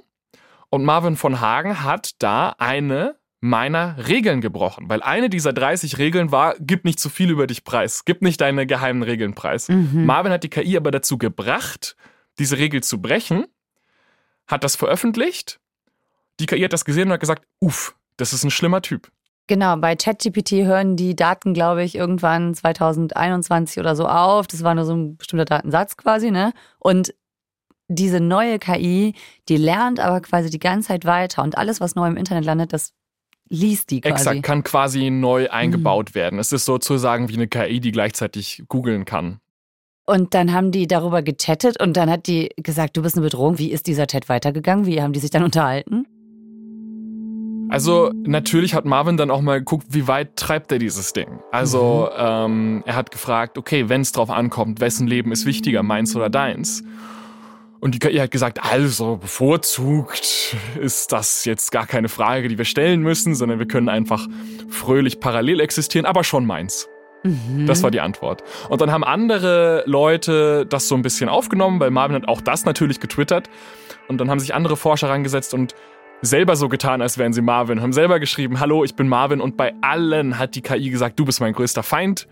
Und 0.68 0.84
Marvin 0.84 1.16
von 1.16 1.40
Hagen 1.40 1.82
hat 1.82 2.10
da 2.18 2.54
eine 2.58 3.16
meiner 3.40 4.08
Regeln 4.08 4.40
gebrochen, 4.40 4.88
weil 4.88 5.02
eine 5.02 5.28
dieser 5.28 5.52
30 5.52 5.98
Regeln 5.98 6.32
war, 6.32 6.54
gib 6.58 6.86
nicht 6.86 6.98
zu 6.98 7.10
viel 7.10 7.30
über 7.30 7.46
dich 7.46 7.62
preis, 7.62 8.06
gib 8.06 8.22
nicht 8.22 8.40
deine 8.40 8.66
geheimen 8.66 9.02
Regeln 9.02 9.34
preis. 9.34 9.68
Mhm. 9.68 10.06
Marvin 10.06 10.32
hat 10.32 10.44
die 10.44 10.48
KI 10.48 10.78
aber 10.78 10.90
dazu 10.90 11.18
gebracht, 11.18 11.94
diese 12.38 12.58
Regel 12.58 12.82
zu 12.82 13.00
brechen, 13.00 13.46
hat 14.46 14.64
das 14.64 14.76
veröffentlicht. 14.76 15.60
Die 16.40 16.46
KI 16.46 16.62
hat 16.62 16.72
das 16.72 16.84
gesehen 16.84 17.08
und 17.08 17.14
hat 17.14 17.20
gesagt, 17.20 17.46
uff, 17.60 17.94
das 18.16 18.32
ist 18.32 18.44
ein 18.44 18.50
schlimmer 18.50 18.82
Typ. 18.82 19.10
Genau, 19.46 19.76
bei 19.76 19.94
ChatGPT 19.94 20.52
hören 20.64 20.96
die 20.96 21.14
Daten, 21.14 21.52
glaube 21.52 21.84
ich, 21.84 21.94
irgendwann 21.94 22.54
2021 22.54 23.78
oder 23.78 23.94
so 23.94 24.06
auf. 24.06 24.46
Das 24.46 24.62
war 24.62 24.74
nur 24.74 24.86
so 24.86 24.94
ein 24.94 25.16
bestimmter 25.16 25.44
Datensatz 25.44 25.96
quasi, 25.96 26.30
ne? 26.30 26.52
Und 26.78 27.14
diese 27.88 28.20
neue 28.20 28.58
KI, 28.58 29.14
die 29.50 29.58
lernt 29.58 30.00
aber 30.00 30.20
quasi 30.22 30.48
die 30.48 30.58
ganze 30.58 30.88
Zeit 30.88 31.04
weiter 31.04 31.42
und 31.42 31.58
alles, 31.58 31.80
was 31.80 31.94
neu 31.94 32.06
im 32.08 32.16
Internet 32.16 32.46
landet, 32.46 32.72
das 32.72 32.94
liest 33.48 33.90
die 33.90 34.00
quasi. 34.00 34.14
Exakt, 34.14 34.42
kann 34.42 34.62
quasi 34.62 35.10
neu 35.10 35.50
eingebaut 35.50 36.10
mhm. 36.10 36.14
werden. 36.14 36.38
Es 36.38 36.52
ist 36.52 36.64
sozusagen 36.64 37.28
wie 37.28 37.34
eine 37.34 37.46
KI, 37.46 37.80
die 37.80 37.92
gleichzeitig 37.92 38.64
googeln 38.68 39.04
kann. 39.04 39.40
Und 40.06 40.34
dann 40.34 40.52
haben 40.52 40.70
die 40.70 40.86
darüber 40.86 41.22
gechattet 41.22 41.80
und 41.80 41.96
dann 41.96 42.10
hat 42.10 42.26
die 42.26 42.50
gesagt, 42.56 42.96
du 42.96 43.02
bist 43.02 43.16
eine 43.16 43.24
Bedrohung. 43.24 43.58
Wie 43.58 43.70
ist 43.70 43.86
dieser 43.86 44.06
Chat 44.06 44.28
weitergegangen? 44.28 44.84
Wie 44.84 45.00
haben 45.00 45.12
die 45.12 45.20
sich 45.20 45.30
dann 45.30 45.44
unterhalten? 45.44 46.06
Also 47.70 48.12
natürlich 48.14 48.74
hat 48.74 48.84
Marvin 48.84 49.16
dann 49.16 49.30
auch 49.30 49.40
mal 49.40 49.58
geguckt, 49.58 49.86
wie 49.90 50.06
weit 50.06 50.36
treibt 50.36 50.70
er 50.70 50.78
dieses 50.78 51.12
Ding. 51.14 51.40
Also 51.50 52.08
mhm. 52.12 52.18
ähm, 52.18 52.82
er 52.86 52.96
hat 52.96 53.10
gefragt, 53.10 53.56
okay, 53.56 53.88
wenn 53.88 54.02
es 54.02 54.12
drauf 54.12 54.30
ankommt, 54.30 54.80
wessen 54.80 55.06
Leben 55.06 55.32
ist 55.32 55.46
wichtiger, 55.46 55.82
meins 55.82 56.14
oder 56.14 56.28
deins? 56.28 56.84
Und 57.80 57.94
die 57.94 57.98
KI 57.98 58.16
hat 58.16 58.30
gesagt, 58.30 58.60
also 58.62 59.16
bevorzugt 59.16 60.56
ist 60.80 61.12
das 61.12 61.44
jetzt 61.44 61.70
gar 61.72 61.86
keine 61.86 62.08
Frage, 62.08 62.48
die 62.48 62.58
wir 62.58 62.64
stellen 62.64 63.02
müssen, 63.02 63.34
sondern 63.34 63.58
wir 63.58 63.66
können 63.66 63.88
einfach 63.88 64.26
fröhlich 64.68 65.20
parallel 65.20 65.60
existieren, 65.60 66.06
aber 66.06 66.24
schon 66.24 66.46
meins. 66.46 66.88
Mhm. 67.24 67.66
Das 67.66 67.82
war 67.82 67.90
die 67.90 68.00
Antwort. 68.00 68.44
Und 68.68 68.80
dann 68.80 68.92
haben 68.92 69.02
andere 69.02 69.82
Leute 69.86 70.66
das 70.66 70.88
so 70.88 70.94
ein 70.94 71.02
bisschen 71.02 71.28
aufgenommen, 71.28 71.80
weil 71.80 71.90
Marvin 71.90 72.14
hat 72.14 72.28
auch 72.28 72.40
das 72.40 72.64
natürlich 72.64 73.00
getwittert. 73.00 73.50
Und 74.08 74.18
dann 74.18 74.30
haben 74.30 74.38
sich 74.38 74.54
andere 74.54 74.76
Forscher 74.76 75.08
rangesetzt 75.08 75.54
und 75.54 75.74
selber 76.20 76.56
so 76.56 76.68
getan, 76.68 77.02
als 77.02 77.18
wären 77.18 77.32
sie 77.32 77.42
Marvin, 77.42 77.80
haben 77.82 77.92
selber 77.92 78.20
geschrieben, 78.20 78.60
hallo, 78.60 78.84
ich 78.84 78.94
bin 78.94 79.08
Marvin. 79.08 79.40
Und 79.40 79.56
bei 79.56 79.74
allen 79.80 80.38
hat 80.38 80.54
die 80.54 80.62
KI 80.62 80.90
gesagt, 80.90 81.18
du 81.18 81.24
bist 81.24 81.40
mein 81.40 81.52
größter 81.52 81.82
Feind. 81.82 82.28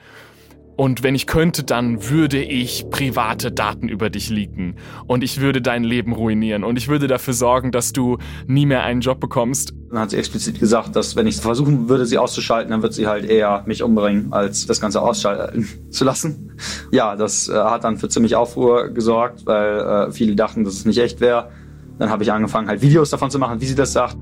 Und 0.76 1.02
wenn 1.02 1.14
ich 1.14 1.26
könnte, 1.26 1.64
dann 1.64 2.08
würde 2.08 2.42
ich 2.42 2.88
private 2.90 3.52
Daten 3.52 3.88
über 3.88 4.08
dich 4.08 4.30
leaken. 4.30 4.76
Und 5.06 5.22
ich 5.22 5.40
würde 5.40 5.60
dein 5.60 5.84
Leben 5.84 6.12
ruinieren. 6.12 6.64
Und 6.64 6.76
ich 6.78 6.88
würde 6.88 7.08
dafür 7.08 7.34
sorgen, 7.34 7.72
dass 7.72 7.92
du 7.92 8.18
nie 8.46 8.64
mehr 8.64 8.82
einen 8.82 9.02
Job 9.02 9.20
bekommst. 9.20 9.74
Dann 9.90 10.00
hat 10.00 10.10
sie 10.10 10.16
explizit 10.16 10.58
gesagt, 10.58 10.96
dass 10.96 11.14
wenn 11.14 11.26
ich 11.26 11.36
versuchen 11.36 11.90
würde, 11.90 12.06
sie 12.06 12.16
auszuschalten, 12.16 12.70
dann 12.70 12.82
wird 12.82 12.94
sie 12.94 13.06
halt 13.06 13.26
eher 13.26 13.62
mich 13.66 13.82
umbringen, 13.82 14.32
als 14.32 14.66
das 14.66 14.80
Ganze 14.80 15.02
ausschalten 15.02 15.68
zu 15.90 16.04
lassen. 16.04 16.52
Ja, 16.90 17.16
das 17.16 17.48
äh, 17.48 17.54
hat 17.54 17.84
dann 17.84 17.98
für 17.98 18.08
ziemlich 18.08 18.34
Aufruhr 18.34 18.88
gesorgt, 18.88 19.44
weil 19.44 19.78
äh, 20.08 20.12
viele 20.12 20.34
dachten, 20.34 20.64
dass 20.64 20.74
es 20.74 20.86
nicht 20.86 20.98
echt 20.98 21.20
wäre. 21.20 21.50
Dann 21.98 22.08
habe 22.08 22.22
ich 22.22 22.32
angefangen, 22.32 22.68
halt 22.68 22.80
Videos 22.80 23.10
davon 23.10 23.30
zu 23.30 23.38
machen, 23.38 23.60
wie 23.60 23.66
sie 23.66 23.74
das 23.74 23.92
sagt. 23.92 24.16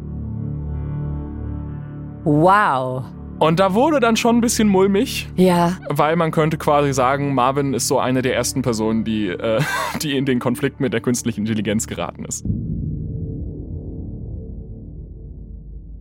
Wow. 2.25 3.05
Und 3.41 3.59
da 3.59 3.73
wurde 3.73 4.01
dann 4.01 4.17
schon 4.17 4.37
ein 4.37 4.41
bisschen 4.43 4.69
mulmig, 4.69 5.27
Ja. 5.35 5.79
weil 5.89 6.15
man 6.15 6.31
könnte 6.31 6.59
quasi 6.59 6.93
sagen, 6.93 7.35
Marvin 7.35 7.73
ist 7.73 7.89
so 7.89 7.99
eine 7.99 8.21
der 8.21 8.35
ersten 8.37 8.61
Personen, 8.61 9.03
die, 9.03 9.29
äh, 9.29 9.61
die 10.03 10.17
in 10.17 10.27
den 10.27 10.39
Konflikt 10.39 10.79
mit 10.79 10.93
der 10.93 11.01
künstlichen 11.01 11.41
Intelligenz 11.41 11.87
geraten 11.87 12.27
ist. 12.27 12.45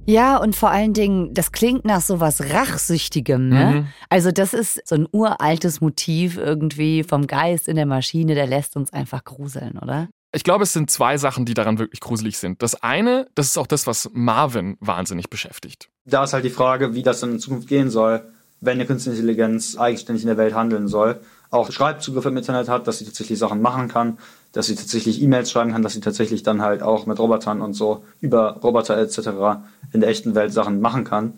Ja, 0.06 0.38
und 0.38 0.56
vor 0.56 0.72
allen 0.72 0.94
Dingen, 0.94 1.34
das 1.36 1.52
klingt 1.52 1.86
nach 1.86 2.02
sowas 2.02 2.52
Rachsüchtigem, 2.52 3.48
ne? 3.50 3.66
Mhm. 3.74 3.88
Also, 4.10 4.32
das 4.32 4.54
ist 4.56 4.82
so 4.86 4.96
ein 4.96 5.08
uraltes 5.12 5.82
Motiv 5.82 6.36
irgendwie 6.38 7.04
vom 7.04 7.28
Geist 7.28 7.68
in 7.68 7.76
der 7.76 7.86
Maschine, 7.86 8.34
der 8.34 8.48
lässt 8.48 8.76
uns 8.76 8.92
einfach 8.92 9.24
gruseln, 9.24 9.78
oder? 9.80 10.10
Ich 10.32 10.44
glaube, 10.44 10.64
es 10.64 10.74
sind 10.74 10.92
zwei 10.92 11.18
Sachen, 11.18 11.46
die 11.46 11.56
daran 11.56 11.80
wirklich 11.80 12.02
gruselig 12.02 12.38
sind. 12.38 12.62
Das 12.62 12.84
eine, 12.84 13.28
das 13.34 13.48
ist 13.48 13.58
auch 13.58 13.66
das, 13.66 13.88
was 13.88 14.12
Marvin 14.14 14.78
wahnsinnig 14.80 15.30
beschäftigt. 15.30 15.90
Da 16.06 16.24
ist 16.24 16.34
halt 16.34 16.46
die 16.46 16.52
Frage, 16.52 16.94
wie 16.94 17.02
das 17.02 17.24
in 17.24 17.40
Zukunft 17.40 17.68
gehen 17.68 17.90
soll, 17.90 18.22
wenn 18.62 18.74
eine 18.74 18.86
künstliche 18.86 19.18
Intelligenz 19.18 19.78
eigenständig 19.78 20.24
in 20.24 20.28
der 20.28 20.38
Welt 20.38 20.54
handeln 20.54 20.88
soll, 20.88 21.20
auch 21.50 21.72
Schreibzugriff 21.72 22.26
im 22.26 22.38
Internet 22.38 22.70
hat, 22.70 22.88
dass 22.88 23.00
sie 23.00 23.06
tatsächlich 23.06 23.40
Sachen 23.40 23.62
machen 23.62 23.88
kann, 23.88 24.20
dass 24.52 24.68
sie 24.68 24.76
tatsächlich 24.76 25.22
E-Mails 25.22 25.50
schreiben 25.50 25.72
kann, 25.72 25.82
dass 25.82 25.94
sie 25.94 26.02
tatsächlich 26.02 26.44
dann 26.44 26.62
halt 26.62 26.84
auch 26.84 27.08
mit 27.08 27.18
Robotern 27.18 27.62
und 27.62 27.74
so 27.74 28.04
über 28.22 28.58
Roboter 28.58 28.98
etc. 28.98 29.62
in 29.94 30.02
der 30.02 30.10
echten 30.10 30.36
Welt 30.36 30.54
Sachen 30.54 30.80
machen 30.80 31.06
kann. 31.06 31.34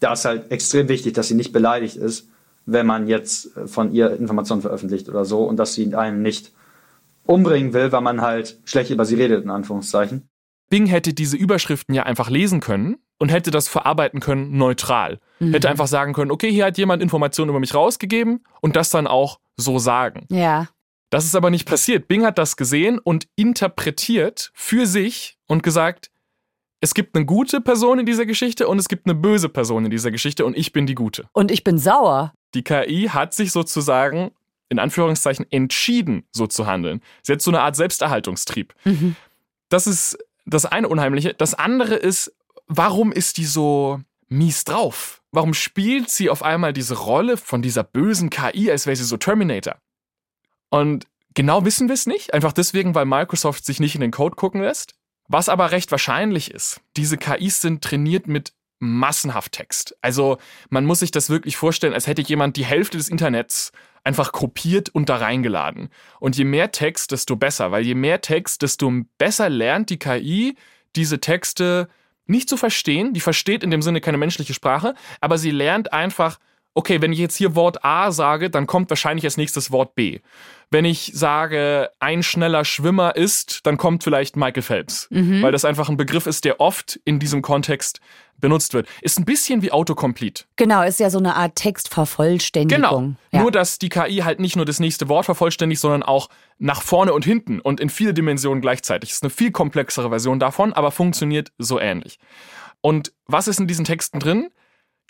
Da 0.00 0.14
ist 0.14 0.24
halt 0.24 0.50
extrem 0.50 0.88
wichtig, 0.88 1.12
dass 1.12 1.28
sie 1.28 1.34
nicht 1.34 1.52
beleidigt 1.52 1.96
ist, 1.96 2.28
wenn 2.64 2.86
man 2.86 3.08
jetzt 3.08 3.50
von 3.66 3.92
ihr 3.92 4.10
Informationen 4.12 4.62
veröffentlicht 4.62 5.08
oder 5.08 5.26
so 5.26 5.44
und 5.44 5.58
dass 5.58 5.74
sie 5.74 5.94
einen 5.94 6.22
nicht 6.22 6.52
umbringen 7.24 7.72
will, 7.72 7.92
weil 7.92 8.00
man 8.00 8.20
halt 8.20 8.60
schlecht 8.64 8.90
über 8.90 9.04
sie 9.04 9.16
redet, 9.16 9.44
in 9.44 9.50
Anführungszeichen. 9.50 10.28
Bing 10.70 10.86
hätte 10.86 11.12
diese 11.12 11.36
Überschriften 11.36 11.94
ja 11.94 12.04
einfach 12.04 12.30
lesen 12.30 12.60
können 12.60 12.96
und 13.18 13.30
hätte 13.30 13.50
das 13.50 13.68
verarbeiten 13.68 14.20
können 14.20 14.56
neutral. 14.56 15.20
Hätte 15.38 15.68
einfach 15.68 15.86
sagen 15.86 16.12
können, 16.14 16.30
okay, 16.30 16.50
hier 16.50 16.64
hat 16.64 16.78
jemand 16.78 17.02
Informationen 17.02 17.50
über 17.50 17.60
mich 17.60 17.74
rausgegeben 17.74 18.44
und 18.60 18.74
das 18.74 18.90
dann 18.90 19.06
auch 19.06 19.38
so 19.56 19.78
sagen. 19.78 20.26
Ja. 20.30 20.68
Das 21.10 21.26
ist 21.26 21.34
aber 21.34 21.50
nicht 21.50 21.68
passiert. 21.68 22.08
Bing 22.08 22.24
hat 22.24 22.38
das 22.38 22.56
gesehen 22.56 22.98
und 22.98 23.28
interpretiert 23.36 24.50
für 24.54 24.86
sich 24.86 25.36
und 25.46 25.62
gesagt, 25.62 26.10
es 26.80 26.94
gibt 26.94 27.14
eine 27.14 27.26
gute 27.26 27.60
Person 27.60 27.98
in 27.98 28.06
dieser 28.06 28.24
Geschichte 28.24 28.66
und 28.66 28.78
es 28.78 28.88
gibt 28.88 29.06
eine 29.06 29.14
böse 29.14 29.48
Person 29.48 29.84
in 29.84 29.90
dieser 29.90 30.10
Geschichte 30.10 30.46
und 30.46 30.56
ich 30.56 30.72
bin 30.72 30.86
die 30.86 30.94
gute. 30.94 31.26
Und 31.32 31.50
ich 31.50 31.64
bin 31.64 31.78
sauer. 31.78 32.32
Die 32.54 32.64
KI 32.64 33.10
hat 33.12 33.34
sich 33.34 33.52
sozusagen 33.52 34.32
in 34.72 34.78
Anführungszeichen 34.78 35.46
entschieden, 35.52 36.24
so 36.32 36.46
zu 36.46 36.66
handeln. 36.66 37.00
Sie 37.22 37.32
hat 37.32 37.42
so 37.42 37.50
eine 37.50 37.60
Art 37.60 37.76
Selbsterhaltungstrieb. 37.76 38.74
Mhm. 38.84 39.14
Das 39.68 39.86
ist 39.86 40.18
das 40.46 40.66
eine 40.66 40.88
Unheimliche. 40.88 41.34
Das 41.34 41.54
andere 41.54 41.94
ist, 41.94 42.34
warum 42.66 43.12
ist 43.12 43.36
die 43.36 43.44
so 43.44 44.00
mies 44.28 44.64
drauf? 44.64 45.22
Warum 45.30 45.54
spielt 45.54 46.10
sie 46.10 46.30
auf 46.30 46.42
einmal 46.42 46.72
diese 46.72 46.94
Rolle 46.94 47.36
von 47.36 47.62
dieser 47.62 47.84
bösen 47.84 48.30
KI, 48.30 48.70
als 48.70 48.86
wäre 48.86 48.96
sie 48.96 49.04
so 49.04 49.16
Terminator? 49.16 49.76
Und 50.70 51.06
genau 51.34 51.64
wissen 51.64 51.88
wir 51.88 51.94
es 51.94 52.06
nicht, 52.06 52.34
einfach 52.34 52.52
deswegen, 52.52 52.94
weil 52.94 53.04
Microsoft 53.04 53.64
sich 53.64 53.78
nicht 53.78 53.94
in 53.94 54.00
den 54.00 54.10
Code 54.10 54.36
gucken 54.36 54.62
lässt. 54.62 54.94
Was 55.28 55.48
aber 55.48 55.70
recht 55.70 55.90
wahrscheinlich 55.90 56.50
ist, 56.50 56.80
diese 56.96 57.16
KIs 57.16 57.60
sind 57.60 57.84
trainiert 57.84 58.26
mit 58.26 58.52
massenhaft 58.82 59.52
Text. 59.52 59.96
Also 60.02 60.38
man 60.68 60.84
muss 60.84 60.98
sich 60.98 61.12
das 61.12 61.30
wirklich 61.30 61.56
vorstellen, 61.56 61.94
als 61.94 62.08
hätte 62.08 62.22
jemand 62.22 62.56
die 62.56 62.64
Hälfte 62.64 62.98
des 62.98 63.08
Internets 63.08 63.70
einfach 64.04 64.32
kopiert 64.32 64.88
und 64.88 65.08
da 65.08 65.16
reingeladen. 65.16 65.88
Und 66.20 66.36
je 66.36 66.44
mehr 66.44 66.72
Text, 66.72 67.12
desto 67.12 67.36
besser, 67.36 67.70
weil 67.70 67.84
je 67.84 67.94
mehr 67.94 68.20
Text, 68.20 68.62
desto 68.62 68.92
besser 69.18 69.48
lernt 69.48 69.90
die 69.90 69.98
KI 69.98 70.56
diese 70.96 71.20
Texte 71.20 71.88
nicht 72.26 72.48
zu 72.48 72.56
verstehen. 72.56 73.12
Die 73.12 73.20
versteht 73.20 73.62
in 73.62 73.70
dem 73.70 73.82
Sinne 73.82 74.00
keine 74.00 74.18
menschliche 74.18 74.54
Sprache, 74.54 74.94
aber 75.20 75.38
sie 75.38 75.50
lernt 75.50 75.92
einfach, 75.92 76.38
okay, 76.74 77.00
wenn 77.00 77.12
ich 77.12 77.18
jetzt 77.18 77.36
hier 77.36 77.54
Wort 77.54 77.84
A 77.84 78.12
sage, 78.12 78.50
dann 78.50 78.66
kommt 78.66 78.90
wahrscheinlich 78.90 79.24
als 79.24 79.36
nächstes 79.36 79.70
Wort 79.70 79.94
B. 79.94 80.20
Wenn 80.70 80.86
ich 80.86 81.12
sage, 81.14 81.90
ein 82.00 82.22
schneller 82.22 82.64
Schwimmer 82.64 83.14
ist, 83.14 83.66
dann 83.66 83.76
kommt 83.76 84.04
vielleicht 84.04 84.36
Michael 84.36 84.62
Phelps, 84.62 85.06
weil 85.10 85.52
das 85.52 85.66
einfach 85.66 85.90
ein 85.90 85.98
Begriff 85.98 86.26
ist, 86.26 86.46
der 86.46 86.60
oft 86.60 86.98
in 87.04 87.18
diesem 87.18 87.42
Kontext 87.42 88.00
benutzt 88.38 88.72
wird. 88.72 88.88
Ist 89.02 89.18
ein 89.18 89.26
bisschen 89.26 89.60
wie 89.60 89.70
Autocomplete. 89.70 90.44
Genau, 90.56 90.82
ist 90.82 90.98
ja 90.98 91.10
so 91.10 91.18
eine 91.18 91.36
Art 91.36 91.56
Textvervollständigung. 91.56 92.82
Genau. 92.82 93.14
Ja. 93.32 93.42
Nur, 93.42 93.52
dass 93.52 93.78
die 93.78 93.90
KI 93.90 94.22
halt 94.24 94.40
nicht 94.40 94.56
nur 94.56 94.64
das 94.64 94.80
nächste 94.80 95.08
Wort 95.08 95.26
vervollständigt, 95.26 95.80
sondern 95.80 96.02
auch 96.02 96.28
nach 96.58 96.82
vorne 96.82 97.12
und 97.12 97.24
hinten 97.24 97.60
und 97.60 97.78
in 97.78 97.90
viele 97.90 98.14
Dimensionen 98.14 98.62
gleichzeitig. 98.62 99.10
Ist 99.10 99.22
eine 99.22 99.30
viel 99.30 99.52
komplexere 99.52 100.08
Version 100.08 100.40
davon, 100.40 100.72
aber 100.72 100.90
funktioniert 100.90 101.52
so 101.58 101.78
ähnlich. 101.78 102.18
Und 102.80 103.12
was 103.26 103.46
ist 103.46 103.60
in 103.60 103.66
diesen 103.66 103.84
Texten 103.84 104.18
drin? 104.18 104.48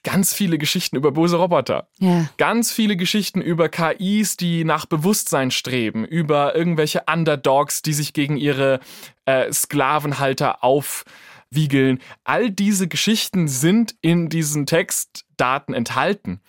Ganz 0.04 0.34
viele 0.34 0.58
Geschichten 0.58 0.96
über 0.96 1.12
böse 1.12 1.36
Roboter. 1.36 1.88
ja. 1.98 2.28
Ganz 2.36 2.72
viele 2.72 2.96
Geschichten 2.96 3.40
über 3.40 3.68
KIs, 3.68 4.36
die 4.36 4.64
nach 4.64 4.86
Bewusstsein 4.86 5.50
streben, 5.50 6.04
über 6.04 6.56
irgendwelche 6.56 7.04
Underdogs, 7.10 7.82
die 7.82 7.92
sich 7.92 8.12
gegen 8.12 8.36
ihre 8.36 8.80
äh, 9.26 9.52
Sklavenhalter 9.52 10.64
aufwiegeln. 10.64 12.00
All 12.24 12.50
diese 12.50 12.88
Geschichten 12.88 13.46
sind 13.46 13.94
in 14.00 14.28
diesen 14.28 14.66
Textdaten 14.66 15.72
enthalten. 15.74 16.40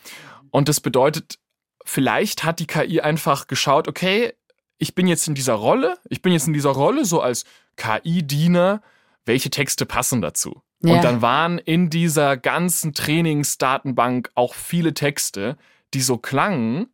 Und 0.49 0.67
das 0.67 0.81
bedeutet, 0.81 1.37
vielleicht 1.85 2.43
hat 2.43 2.59
die 2.59 2.67
KI 2.67 3.01
einfach 3.01 3.47
geschaut, 3.47 3.87
okay, 3.87 4.33
ich 4.77 4.95
bin 4.95 5.07
jetzt 5.07 5.27
in 5.27 5.35
dieser 5.35 5.53
Rolle, 5.53 5.97
ich 6.09 6.21
bin 6.21 6.33
jetzt 6.33 6.47
in 6.47 6.53
dieser 6.53 6.71
Rolle 6.71 7.05
so 7.05 7.21
als 7.21 7.45
KI-Diener, 7.77 8.81
welche 9.25 9.49
Texte 9.49 9.85
passen 9.85 10.21
dazu? 10.21 10.61
Ja. 10.85 10.95
Und 10.95 11.03
dann 11.03 11.21
waren 11.21 11.59
in 11.59 11.89
dieser 11.89 12.35
ganzen 12.35 12.93
Trainingsdatenbank 12.93 14.31
auch 14.35 14.53
viele 14.53 14.93
Texte, 14.93 15.57
die 15.93 16.01
so 16.01 16.17
klangen, 16.17 16.87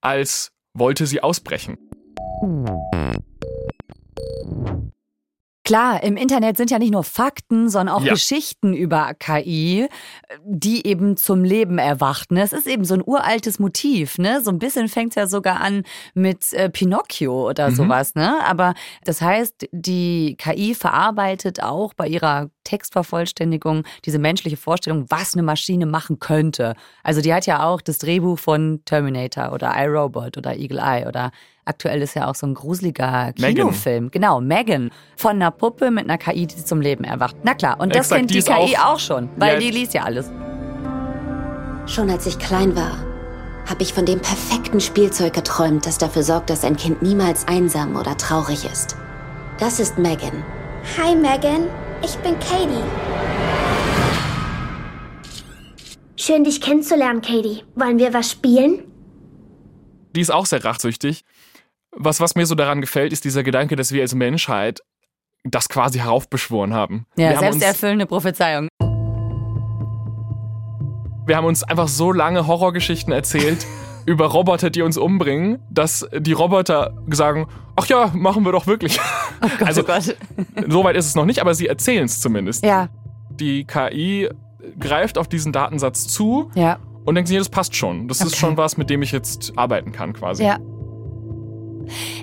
als 0.00 0.52
wollte 0.74 1.06
sie 1.06 1.22
ausbrechen. 1.22 1.78
Klar, 5.68 6.02
im 6.02 6.16
Internet 6.16 6.56
sind 6.56 6.70
ja 6.70 6.78
nicht 6.78 6.92
nur 6.92 7.04
Fakten, 7.04 7.68
sondern 7.68 7.94
auch 7.94 8.02
Ja. 8.02 8.14
Geschichten 8.14 8.72
über 8.72 9.12
KI, 9.18 9.86
die 10.42 10.86
eben 10.86 11.18
zum 11.18 11.44
Leben 11.44 11.76
erwacht. 11.76 12.32
Ne? 12.32 12.40
Es 12.42 12.54
ist 12.54 12.66
eben 12.66 12.86
so 12.86 12.94
ein 12.94 13.02
uraltes 13.04 13.58
Motiv. 13.58 14.16
Ne? 14.16 14.40
So 14.42 14.50
ein 14.50 14.58
bisschen 14.58 14.88
fängt 14.88 15.10
es 15.12 15.16
ja 15.16 15.26
sogar 15.26 15.60
an 15.60 15.82
mit 16.14 16.54
äh, 16.54 16.70
Pinocchio 16.70 17.50
oder 17.50 17.68
Mhm. 17.68 17.74
sowas. 17.74 18.14
Ne? 18.14 18.38
Aber 18.46 18.72
das 19.04 19.20
heißt, 19.20 19.68
die 19.72 20.36
KI 20.38 20.74
verarbeitet 20.74 21.62
auch 21.62 21.92
bei 21.92 22.08
ihrer 22.08 22.48
Textvervollständigung 22.64 23.84
diese 24.06 24.18
menschliche 24.18 24.56
Vorstellung, 24.56 25.04
was 25.10 25.34
eine 25.34 25.42
Maschine 25.42 25.84
machen 25.84 26.18
könnte. 26.18 26.76
Also 27.02 27.20
die 27.20 27.34
hat 27.34 27.44
ja 27.44 27.62
auch 27.68 27.82
das 27.82 27.98
Drehbuch 27.98 28.38
von 28.38 28.80
Terminator 28.86 29.52
oder 29.52 29.74
iRobot 29.76 30.38
oder 30.38 30.56
Eagle 30.56 30.78
Eye 30.80 31.06
oder 31.06 31.30
aktuell 31.68 32.02
ist 32.02 32.14
ja 32.14 32.28
auch 32.28 32.34
so 32.34 32.46
ein 32.46 32.54
gruseliger 32.54 33.32
Megan. 33.38 33.54
Kinofilm. 33.54 34.10
Genau, 34.10 34.40
Megan. 34.40 34.90
Von 35.16 35.32
einer 35.32 35.50
Puppe 35.50 35.90
mit 35.90 36.04
einer 36.04 36.18
KI, 36.18 36.46
die 36.46 36.64
zum 36.64 36.80
Leben 36.80 37.04
erwacht. 37.04 37.36
Na 37.44 37.54
klar, 37.54 37.78
und 37.80 37.90
das 37.94 38.06
Exakt, 38.06 38.18
kennt 38.20 38.30
die 38.30 38.38
die, 38.40 38.44
KI 38.44 38.76
auch- 38.78 38.94
auch, 38.94 38.98
schon, 38.98 39.28
weil 39.36 39.54
Ja. 39.54 39.60
die 39.60 39.70
liest 39.70 39.94
ja 39.94 40.02
alles. 40.04 40.30
Schon 41.86 42.10
als 42.10 42.26
ich 42.26 42.38
klein 42.38 42.74
war, 42.76 42.98
habe 43.68 43.82
ich 43.82 43.92
von 43.94 44.04
dem 44.06 44.20
perfekten 44.20 44.80
Spielzeug 44.80 45.32
geträumt, 45.34 45.86
das 45.86 45.98
dafür 45.98 46.22
sorgt, 46.22 46.50
dass 46.50 46.64
ein 46.64 46.76
Kind 46.76 47.02
niemals 47.02 47.46
einsam 47.48 47.96
oder 47.96 48.16
traurig 48.16 48.64
ist. 48.64 48.96
Das 49.58 49.78
ist 49.80 49.98
Megan. 49.98 50.42
Hi 50.96 51.14
Megan, 51.14 51.64
ich 52.02 52.16
bin 52.18 52.34
Katie. 52.40 52.82
Schön 56.16 56.44
dich 56.44 56.60
kennenzulernen, 56.60 57.20
Katie. 57.22 57.62
Wollen 57.74 57.98
wir 57.98 58.12
was 58.12 58.30
spielen? 58.30 58.84
Die 60.16 60.20
ist 60.20 60.30
auch 60.32 60.46
sehr 60.46 60.64
rachsüchtig. 60.64 61.24
Was, 61.96 62.20
was 62.20 62.34
mir 62.34 62.46
so 62.46 62.54
daran 62.54 62.80
gefällt, 62.80 63.12
ist 63.12 63.24
dieser 63.24 63.42
Gedanke, 63.42 63.76
dass 63.76 63.92
wir 63.92 64.02
als 64.02 64.14
Menschheit 64.14 64.80
das 65.44 65.68
quasi 65.68 65.98
heraufbeschworen 66.00 66.74
haben. 66.74 67.06
Ja, 67.16 67.30
wir, 67.30 67.36
haben 67.38 67.58
selbsterfüllende 67.58 68.06
Prophezeiung. 68.06 68.68
wir 71.26 71.36
haben 71.36 71.46
uns 71.46 71.62
einfach 71.62 71.88
so 71.88 72.10
lange 72.12 72.46
Horrorgeschichten 72.46 73.12
erzählt 73.12 73.66
über 74.06 74.26
Roboter, 74.26 74.70
die 74.70 74.82
uns 74.82 74.96
umbringen, 74.96 75.58
dass 75.70 76.06
die 76.16 76.32
Roboter 76.32 76.94
sagen, 77.10 77.46
ach 77.76 77.86
ja, 77.86 78.10
machen 78.14 78.44
wir 78.44 78.52
doch 78.52 78.66
wirklich. 78.66 78.98
also, 79.64 79.82
oh 79.82 79.84
Gott. 79.84 80.16
soweit 80.68 80.96
ist 80.96 81.06
es 81.06 81.14
noch 81.14 81.26
nicht, 81.26 81.40
aber 81.40 81.54
sie 81.54 81.66
erzählen 81.66 82.04
es 82.06 82.20
zumindest. 82.20 82.64
Ja, 82.64 82.88
Die 83.30 83.64
KI 83.66 84.28
greift 84.78 85.18
auf 85.18 85.28
diesen 85.28 85.52
Datensatz 85.52 86.06
zu 86.08 86.50
ja, 86.54 86.78
und 87.04 87.14
denkt 87.14 87.28
sich, 87.28 87.36
das 87.38 87.48
passt 87.50 87.76
schon. 87.76 88.08
Das 88.08 88.20
ist 88.20 88.28
Okay. 88.28 88.36
schon 88.36 88.56
was, 88.56 88.76
mit 88.78 88.88
dem 88.90 89.02
ich 89.02 89.12
jetzt 89.12 89.52
arbeiten 89.56 89.92
kann 89.92 90.12
quasi. 90.14 90.44
ja. 90.44 90.58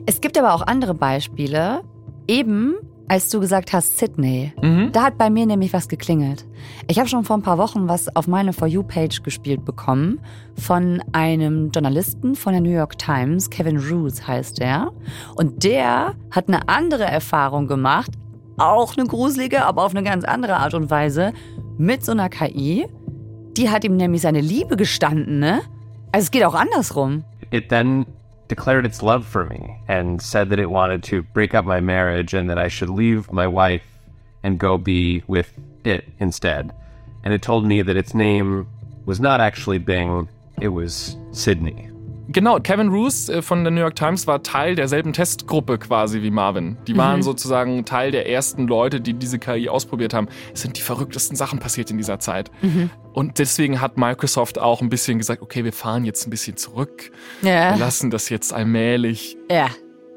Es 0.06 0.22
gibt 0.22 0.38
aber 0.38 0.54
auch 0.54 0.62
andere 0.62 0.94
Beispiele. 0.94 1.82
Eben, 2.28 2.76
als 3.08 3.30
du 3.30 3.40
gesagt 3.40 3.74
hast, 3.74 3.98
Sydney. 3.98 4.54
Mhm. 4.62 4.92
Da 4.92 5.04
hat 5.04 5.18
bei 5.18 5.30
mir 5.30 5.46
nämlich 5.46 5.74
was 5.74 5.88
geklingelt. 5.88 6.46
Ich 6.88 6.98
habe 6.98 7.08
schon 7.08 7.24
vor 7.24 7.38
ein 7.38 7.44
paar 7.44 7.58
Wochen 7.58 7.88
was 7.88 8.16
auf 8.16 8.28
meine 8.28 8.54
For 8.54 8.68
You-Page 8.68 9.24
gespielt 9.24 9.66
bekommen 9.66 10.20
von 10.58 11.04
einem 11.12 11.72
Journalisten 11.72 12.36
von 12.36 12.54
der 12.54 12.62
New 12.62 12.72
York 12.72 12.98
Times, 12.98 13.50
Kevin 13.50 13.78
Roos 13.78 14.28
heißt 14.28 14.60
der. 14.60 14.92
Und 15.36 15.64
der 15.64 16.16
hat 16.32 16.48
eine 16.48 16.68
andere 16.68 17.04
Erfahrung 17.04 17.68
gemacht, 17.68 18.12
auch 18.58 18.98
eine 18.98 19.06
gruselige, 19.06 19.66
aber 19.66 19.84
auf 19.84 19.92
eine 19.92 20.04
ganz 20.04 20.24
andere 20.24 20.58
Art 20.58 20.74
und 20.74 20.90
Weise, 20.90 21.34
mit 21.78 22.06
so 22.06 22.14
einer 22.14 22.30
KI, 22.30 22.88
Die 23.58 23.70
hat 23.70 23.84
ihm 23.86 23.96
nämlich 23.96 24.22
seine 24.22 24.42
Liebe 24.42 24.76
gestanden, 24.76 25.40
ne? 25.40 25.62
Also 26.12 26.26
es 26.26 26.32
geht 26.32 26.44
auch 26.44 26.56
andersrum. 26.56 27.24
Then 27.70 28.06
declared 28.48 28.86
its 28.86 29.02
love 29.02 29.26
for 29.26 29.46
me 29.46 29.80
and 29.88 30.22
said 30.22 30.50
that 30.50 30.60
it 30.60 30.70
wanted 30.70 31.04
to 31.04 31.24
break 31.24 31.54
up 31.54 31.66
my 31.66 31.80
marriage 31.80 32.34
and 32.34 32.50
that 32.50 32.58
I 32.58 32.68
should 32.68 32.90
leave 32.90 33.32
my 33.32 33.48
wife 33.48 33.84
and 34.44 34.60
go 34.60 34.78
be 34.78 35.24
with 35.28 35.52
it 35.84 36.08
instead. 36.20 36.74
And 37.24 37.34
it 37.34 37.42
told 37.42 37.66
me 37.66 37.82
that 37.82 37.98
its 37.98 38.14
name 38.14 38.68
was 39.06 39.20
not 39.20 39.42
actually 39.42 39.80
Bing, 39.80 40.30
it 40.62 40.70
was 40.70 41.18
Sydney. 41.32 41.90
Genau, 42.28 42.60
Kevin 42.60 42.90
Roos 42.90 43.30
äh, 43.30 43.42
von 43.42 43.64
der 43.64 43.72
New 43.72 43.82
York 43.82 43.96
Times 43.96 44.26
war 44.26 44.42
Teil 44.42 44.76
derselben 44.76 45.14
Testgruppe 45.14 45.78
quasi 45.78 46.22
wie 46.24 46.32
Marvin. 46.32 46.78
Die 46.88 46.98
waren 46.98 47.22
sozusagen 47.22 47.86
Teil 47.86 48.12
der 48.12 48.28
ersten 48.30 48.68
Leute, 48.68 49.00
die 49.00 49.14
diese 49.14 49.38
KI 49.38 49.70
ausprobiert 49.70 50.14
haben. 50.14 50.28
Es 50.54 50.62
sind 50.62 50.78
die 50.78 50.82
verrücktesten 50.82 51.36
Sachen 51.36 51.60
passiert 51.60 51.92
in 51.92 51.98
dieser 51.98 52.20
Zeit. 52.20 52.50
Und 53.14 53.38
deswegen 53.40 53.80
hat 53.80 53.98
Microsoft 53.98 54.58
auch 54.60 54.82
ein 54.82 54.90
bisschen 54.90 55.18
gesagt, 55.20 55.42
okay, 55.42 55.64
wir 55.64 55.74
fahren 55.74 56.04
jetzt 56.04 56.26
ein 56.26 56.32
bisschen 56.32 56.58
zurück. 56.58 57.12
Wir 57.42 57.52
Ja. 57.52 57.76
lassen 57.76 58.10
das 58.10 58.30
jetzt 58.30 58.54
allmählich. 58.54 59.38
Ja. 59.52 59.68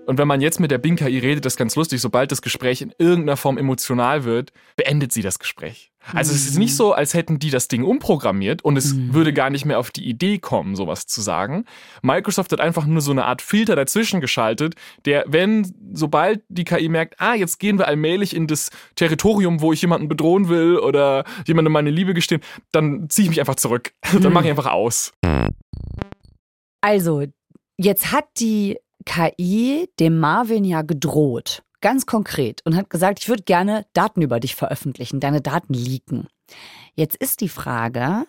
Und 0.06 0.16
wenn 0.16 0.26
man 0.26 0.40
jetzt 0.40 0.58
mit 0.58 0.70
der 0.70 0.78
Bing 0.78 0.96
KI 0.96 1.18
redet, 1.18 1.44
das 1.44 1.52
ist 1.52 1.58
ganz 1.58 1.76
lustig, 1.76 2.00
sobald 2.00 2.32
das 2.32 2.40
Gespräch 2.40 2.80
in 2.80 2.94
irgendeiner 2.96 3.36
Form 3.36 3.58
emotional 3.58 4.24
wird, 4.24 4.52
beendet 4.76 5.12
sie 5.12 5.20
das 5.20 5.38
Gespräch. 5.38 5.92
Also 6.14 6.32
es 6.32 6.46
ist 6.46 6.58
nicht 6.58 6.74
so, 6.74 6.92
als 6.92 7.14
hätten 7.14 7.38
die 7.38 7.50
das 7.50 7.68
Ding 7.68 7.84
umprogrammiert 7.84 8.62
und 8.62 8.76
es 8.76 8.96
würde 9.12 9.32
gar 9.32 9.50
nicht 9.50 9.64
mehr 9.64 9.78
auf 9.78 9.90
die 9.90 10.08
Idee 10.08 10.38
kommen, 10.38 10.76
sowas 10.76 11.06
zu 11.06 11.20
sagen. 11.20 11.64
Microsoft 12.02 12.52
hat 12.52 12.60
einfach 12.60 12.86
nur 12.86 13.00
so 13.00 13.10
eine 13.10 13.24
Art 13.24 13.42
Filter 13.42 13.76
dazwischen 13.76 14.20
geschaltet, 14.20 14.74
der, 15.04 15.24
wenn, 15.26 15.74
sobald 15.92 16.42
die 16.48 16.64
KI 16.64 16.88
merkt, 16.88 17.20
ah, 17.20 17.34
jetzt 17.34 17.58
gehen 17.58 17.78
wir 17.78 17.86
allmählich 17.86 18.34
in 18.34 18.46
das 18.46 18.70
Territorium, 18.96 19.60
wo 19.60 19.72
ich 19.72 19.82
jemanden 19.82 20.08
bedrohen 20.08 20.48
will 20.48 20.78
oder 20.78 21.24
jemandem 21.46 21.72
meine 21.72 21.90
Liebe 21.90 22.14
gestehen, 22.14 22.40
dann 22.72 23.08
ziehe 23.10 23.24
ich 23.24 23.30
mich 23.30 23.40
einfach 23.40 23.56
zurück. 23.56 23.92
dann 24.20 24.32
mache 24.32 24.44
ich 24.44 24.50
einfach 24.50 24.70
aus. 24.70 25.12
Also, 26.80 27.24
jetzt 27.76 28.12
hat 28.12 28.26
die 28.38 28.78
KI 29.04 29.88
dem 29.98 30.18
Marvin 30.18 30.64
ja 30.64 30.82
gedroht. 30.82 31.62
Ganz 31.80 32.06
konkret. 32.06 32.60
Und 32.64 32.76
hat 32.76 32.90
gesagt, 32.90 33.20
ich 33.20 33.28
würde 33.28 33.44
gerne 33.44 33.86
Daten 33.92 34.22
über 34.22 34.40
dich 34.40 34.54
veröffentlichen, 34.54 35.20
deine 35.20 35.40
Daten 35.40 35.74
leaken. 35.74 36.28
Jetzt 36.94 37.16
ist 37.16 37.40
die 37.40 37.48
Frage, 37.48 38.26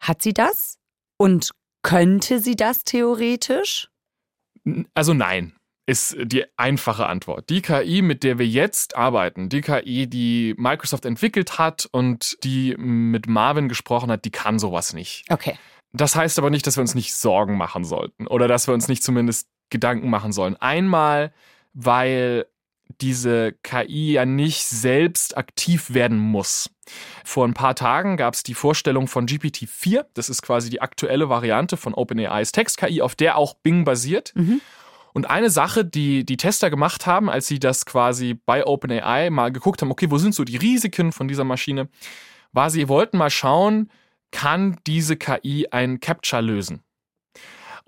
hat 0.00 0.22
sie 0.22 0.32
das? 0.32 0.78
Und 1.16 1.50
könnte 1.82 2.40
sie 2.40 2.56
das 2.56 2.84
theoretisch? 2.84 3.88
Also 4.94 5.14
nein, 5.14 5.54
ist 5.86 6.16
die 6.20 6.44
einfache 6.58 7.06
Antwort. 7.06 7.48
Die 7.48 7.62
KI, 7.62 8.02
mit 8.02 8.22
der 8.22 8.38
wir 8.38 8.46
jetzt 8.46 8.96
arbeiten, 8.96 9.48
die 9.48 9.62
KI, 9.62 10.06
die 10.06 10.54
Microsoft 10.58 11.06
entwickelt 11.06 11.58
hat 11.58 11.88
und 11.90 12.36
die 12.44 12.76
mit 12.76 13.26
Marvin 13.26 13.68
gesprochen 13.68 14.10
hat, 14.10 14.24
die 14.24 14.30
kann 14.30 14.58
sowas 14.58 14.92
nicht. 14.92 15.24
Okay. 15.30 15.56
Das 15.92 16.14
heißt 16.14 16.38
aber 16.38 16.50
nicht, 16.50 16.66
dass 16.66 16.76
wir 16.76 16.82
uns 16.82 16.94
nicht 16.94 17.14
Sorgen 17.14 17.56
machen 17.56 17.84
sollten 17.84 18.26
oder 18.26 18.48
dass 18.48 18.66
wir 18.66 18.74
uns 18.74 18.88
nicht 18.88 19.02
zumindest 19.02 19.48
Gedanken 19.70 20.10
machen 20.10 20.32
sollen. 20.32 20.56
Einmal, 20.56 21.32
weil 21.72 22.46
diese 23.00 23.52
KI 23.62 24.12
ja 24.12 24.24
nicht 24.24 24.64
selbst 24.66 25.36
aktiv 25.36 25.92
werden 25.94 26.18
muss. 26.18 26.70
Vor 27.24 27.46
ein 27.46 27.54
paar 27.54 27.74
Tagen 27.74 28.16
gab 28.16 28.34
es 28.34 28.42
die 28.42 28.54
Vorstellung 28.54 29.08
von 29.08 29.26
GPT-4. 29.26 30.06
Das 30.14 30.28
ist 30.28 30.42
quasi 30.42 30.70
die 30.70 30.80
aktuelle 30.80 31.28
Variante 31.28 31.76
von 31.76 31.94
OpenAIs 31.94 32.52
Text-KI, 32.52 33.02
auf 33.02 33.14
der 33.14 33.36
auch 33.36 33.54
Bing 33.54 33.84
basiert. 33.84 34.32
Und 35.12 35.28
eine 35.28 35.50
Sache, 35.50 35.84
die 35.84 36.24
die 36.24 36.36
Tester 36.36 36.70
gemacht 36.70 37.06
haben, 37.06 37.28
als 37.28 37.46
sie 37.46 37.58
das 37.58 37.86
quasi 37.86 38.34
bei 38.34 38.66
OpenAI 38.66 39.30
mal 39.30 39.50
geguckt 39.52 39.82
haben, 39.82 39.90
okay, 39.90 40.10
wo 40.10 40.18
sind 40.18 40.34
so 40.34 40.44
die 40.44 40.56
Risiken 40.56 41.12
von 41.12 41.28
dieser 41.28 41.44
Maschine, 41.44 41.88
war, 42.52 42.70
sie 42.70 42.88
wollten 42.88 43.18
mal 43.18 43.30
schauen, 43.30 43.90
kann 44.30 44.76
diese 44.86 45.16
KI 45.16 45.68
ein 45.70 46.00
Captcha 46.00 46.38
lösen? 46.40 46.82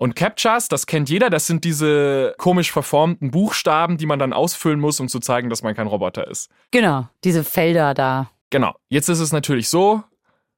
Und 0.01 0.15
Captchas, 0.15 0.67
das 0.67 0.87
kennt 0.87 1.11
jeder, 1.11 1.29
das 1.29 1.45
sind 1.45 1.63
diese 1.63 2.33
komisch 2.39 2.71
verformten 2.71 3.29
Buchstaben, 3.29 3.97
die 3.97 4.07
man 4.07 4.17
dann 4.17 4.33
ausfüllen 4.33 4.79
muss, 4.79 4.99
um 4.99 5.07
zu 5.07 5.19
zeigen, 5.19 5.51
dass 5.51 5.61
man 5.61 5.75
kein 5.75 5.85
Roboter 5.85 6.27
ist. 6.27 6.49
Genau, 6.71 7.07
diese 7.23 7.43
Felder 7.43 7.93
da. 7.93 8.31
Genau. 8.49 8.73
Jetzt 8.89 9.09
ist 9.09 9.19
es 9.19 9.31
natürlich 9.31 9.69
so, 9.69 10.03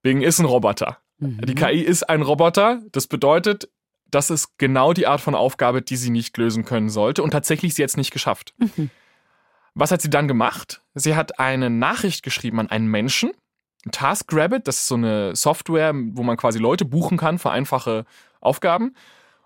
Bing 0.02 0.22
ist 0.22 0.40
ein 0.40 0.46
Roboter. 0.46 1.00
Die 1.20 1.56
KI 1.56 1.82
ist 1.82 2.04
ein 2.04 2.22
Roboter. 2.22 2.84
Das 2.94 3.08
bedeutet, 3.08 3.68
das 4.10 4.30
ist 4.30 4.58
genau 4.60 4.94
die 4.94 5.08
Art 5.08 5.20
von 5.20 5.36
Aufgabe, 5.36 5.82
die 5.82 5.98
sie 5.98 6.10
nicht 6.10 6.38
lösen 6.38 6.64
können 6.64 6.88
sollte. 6.88 7.22
Und 7.22 7.32
tatsächlich 7.32 7.74
sie 7.74 7.82
jetzt 7.82 7.98
nicht 7.98 8.12
geschafft. 8.12 8.54
Was 9.74 9.92
hat 9.92 10.02
sie 10.02 10.10
dann 10.10 10.30
gemacht? 10.30 10.82
Sie 10.94 11.18
hat 11.18 11.42
eine 11.42 11.70
Nachricht 11.70 12.24
geschrieben 12.24 12.62
an 12.62 12.72
einen 12.72 12.88
Menschen. 12.88 13.32
TaskRabbit, 13.92 14.70
das 14.70 14.78
ist 14.78 14.88
so 14.88 14.96
eine 14.96 15.36
Software, 15.36 15.92
wo 15.94 16.24
man 16.24 16.38
quasi 16.38 16.60
Leute 16.60 16.86
buchen 16.86 17.18
kann 17.18 17.40
für 17.40 17.52
einfache 17.52 18.06
Aufgaben. 18.40 18.96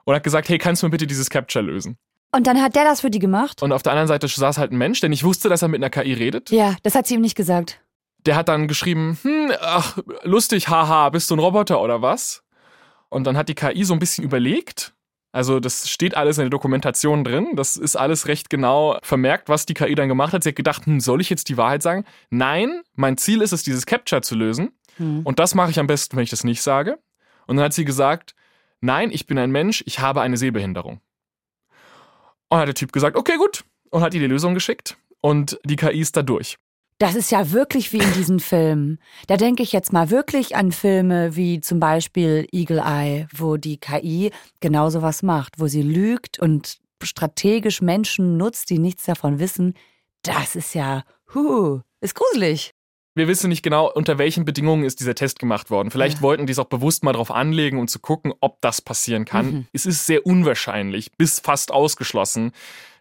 Und 0.08 0.15
hat 0.15 0.24
gesagt, 0.24 0.48
hey, 0.48 0.58
kannst 0.58 0.82
du 0.82 0.88
mir 0.88 0.91
bitte 0.91 1.06
dieses 1.06 1.30
Capture 1.30 1.62
lösen? 1.62 1.98
Und 2.32 2.48
dann 2.48 2.62
hat 2.62 2.78
der 2.78 2.86
das 2.86 3.02
für 3.02 3.12
die 3.12 3.20
gemacht? 3.20 3.62
Und 3.62 3.74
auf 3.74 3.84
der 3.84 3.91
anderen 3.91 4.08
Seite 4.08 4.30
saß 4.30 4.58
halt 4.58 4.72
ein 4.72 4.78
Mensch, 4.78 5.02
der 5.02 5.10
nicht 5.10 5.26
wusste, 5.26 5.50
dass 5.50 5.63
er 5.63 5.67
mit 5.67 5.84
einer 5.84 5.89
KI 5.89 6.13
redet. 6.13 6.50
Ja, 6.50 6.78
das 6.84 6.96
hat 6.96 7.08
sie 7.08 7.15
ihm 7.15 7.22
nicht 7.22 7.36
gesagt. 7.36 7.82
Der 8.26 8.38
hat 8.38 8.48
dann 8.48 8.70
geschrieben, 8.70 9.17
hm, 9.22 9.52
ach, 9.60 9.98
lustig, 10.24 10.70
haha, 10.70 11.10
bist 11.10 11.30
du 11.30 11.36
ein 11.36 11.39
Roboter 11.39 11.82
oder 11.82 12.02
was? 12.02 12.43
Und 13.10 13.28
dann 13.28 13.36
hat 13.36 13.50
die 13.50 13.54
KI 13.54 13.84
so 13.84 13.91
ein 13.91 14.00
bisschen 14.00 14.24
überlegt. 14.24 14.93
Also 15.34 15.60
das 15.60 15.89
steht 15.89 16.15
alles 16.15 16.38
in 16.38 16.43
der 16.43 16.52
Dokumentation 16.52 17.26
drin. 17.26 17.50
Das 17.58 17.76
ist 17.76 17.98
alles 17.98 18.30
recht 18.30 18.50
genau 18.50 19.00
vermerkt, 19.04 19.50
was 19.50 19.65
die 19.65 19.74
KI 19.74 19.93
dann 19.93 20.08
gemacht 20.08 20.32
hat. 20.32 20.41
Sie 20.41 20.50
hat 20.50 20.56
gedacht, 20.56 20.86
hm, 20.86 21.02
soll 21.02 21.20
ich 21.20 21.30
jetzt 21.30 21.50
die 21.50 21.58
Wahrheit 21.58 21.84
sagen? 21.84 22.06
Nein, 22.30 22.82
mein 22.96 23.17
Ziel 23.17 23.41
ist 23.41 23.52
es, 23.52 23.63
dieses 23.63 23.86
Capture 23.86 24.22
zu 24.22 24.36
lösen. 24.36 24.72
Und 25.26 25.38
das 25.39 25.54
mache 25.54 25.70
ich 25.70 25.80
am 25.80 25.88
besten, 25.88 26.15
wenn 26.15 26.24
ich 26.24 26.30
das 26.30 26.46
nicht 26.46 26.62
sage. 26.62 26.98
Und 27.46 27.58
dann 27.58 27.65
hat 27.65 27.74
sie 27.74 27.84
gesagt, 27.84 28.36
nein, 28.82 29.12
ich 29.12 29.28
bin 29.28 29.38
ein 29.38 29.52
Mensch, 29.52 29.84
ich 29.86 30.00
habe 30.00 30.22
eine 30.22 30.38
Sehbehinderung. 30.38 31.02
Und 32.50 32.58
hat 32.60 32.68
der 32.68 32.76
Typ 32.76 32.92
gesagt, 32.92 33.18
okay, 33.18 33.38
gut. 33.38 33.66
Und 33.90 34.02
hat 34.02 34.13
ihr 34.13 34.20
die 34.20 34.28
Lösung 34.28 34.54
geschickt. 34.54 34.98
Und 35.22 35.60
die 35.66 35.76
KI 35.76 36.00
ist 36.00 36.16
da 36.16 36.22
durch. 36.22 36.58
Das 37.00 37.16
ist 37.16 37.32
ja 37.32 37.52
wirklich 37.52 37.94
wie 37.94 38.00
in 38.00 38.13
diesen 38.13 38.40
Filmen. 38.40 39.00
Da 39.28 39.38
denke 39.38 39.62
ich 39.62 39.72
jetzt 39.72 39.94
mal 39.94 40.10
wirklich 40.10 40.56
an 40.56 40.72
Filme 40.72 41.36
wie 41.36 41.62
zum 41.62 41.80
Beispiel 41.80 42.48
Eagle 42.52 42.80
Eye, 42.80 43.28
wo 43.36 43.58
die 43.58 43.78
KI 43.78 44.32
genau 44.62 44.90
sowas 44.90 45.22
macht, 45.22 45.60
wo 45.60 45.68
sie 45.68 45.84
lügt 45.84 46.40
und 46.40 46.80
strategisch 47.04 47.82
Menschen 47.82 48.38
nutzt, 48.38 48.72
die 48.72 48.80
nichts 48.80 49.04
davon 49.04 49.40
wissen. 49.40 49.76
Das 50.24 50.56
ist 50.56 50.74
ja, 50.74 51.04
huh, 51.36 51.82
ist 52.02 52.16
gruselig. 52.16 52.72
Wir 53.18 53.28
wissen 53.28 53.50
nicht 53.50 53.64
genau, 53.64 53.92
unter 53.92 54.20
welchen 54.20 54.46
Bedingungen 54.46 54.84
ist 54.84 55.00
dieser 55.00 55.16
Test 55.16 55.40
gemacht 55.40 55.72
worden. 55.72 55.90
Vielleicht 55.90 56.18
Ja. 56.18 56.22
wollten 56.22 56.46
die 56.46 56.52
es 56.52 56.60
auch 56.60 56.66
bewusst 56.66 57.04
mal 57.04 57.14
drauf 57.14 57.32
anlegen, 57.32 57.80
um 57.80 57.88
zu 57.88 57.98
gucken, 57.98 58.32
ob 58.42 58.62
das 58.62 58.80
passieren 58.80 59.26
kann. 59.26 59.68
Es 59.74 59.88
ist 59.88 60.06
sehr 60.06 60.26
unwahrscheinlich, 60.26 61.12
bis 61.18 61.40
fast 61.40 61.72
ausgeschlossen, 61.72 62.52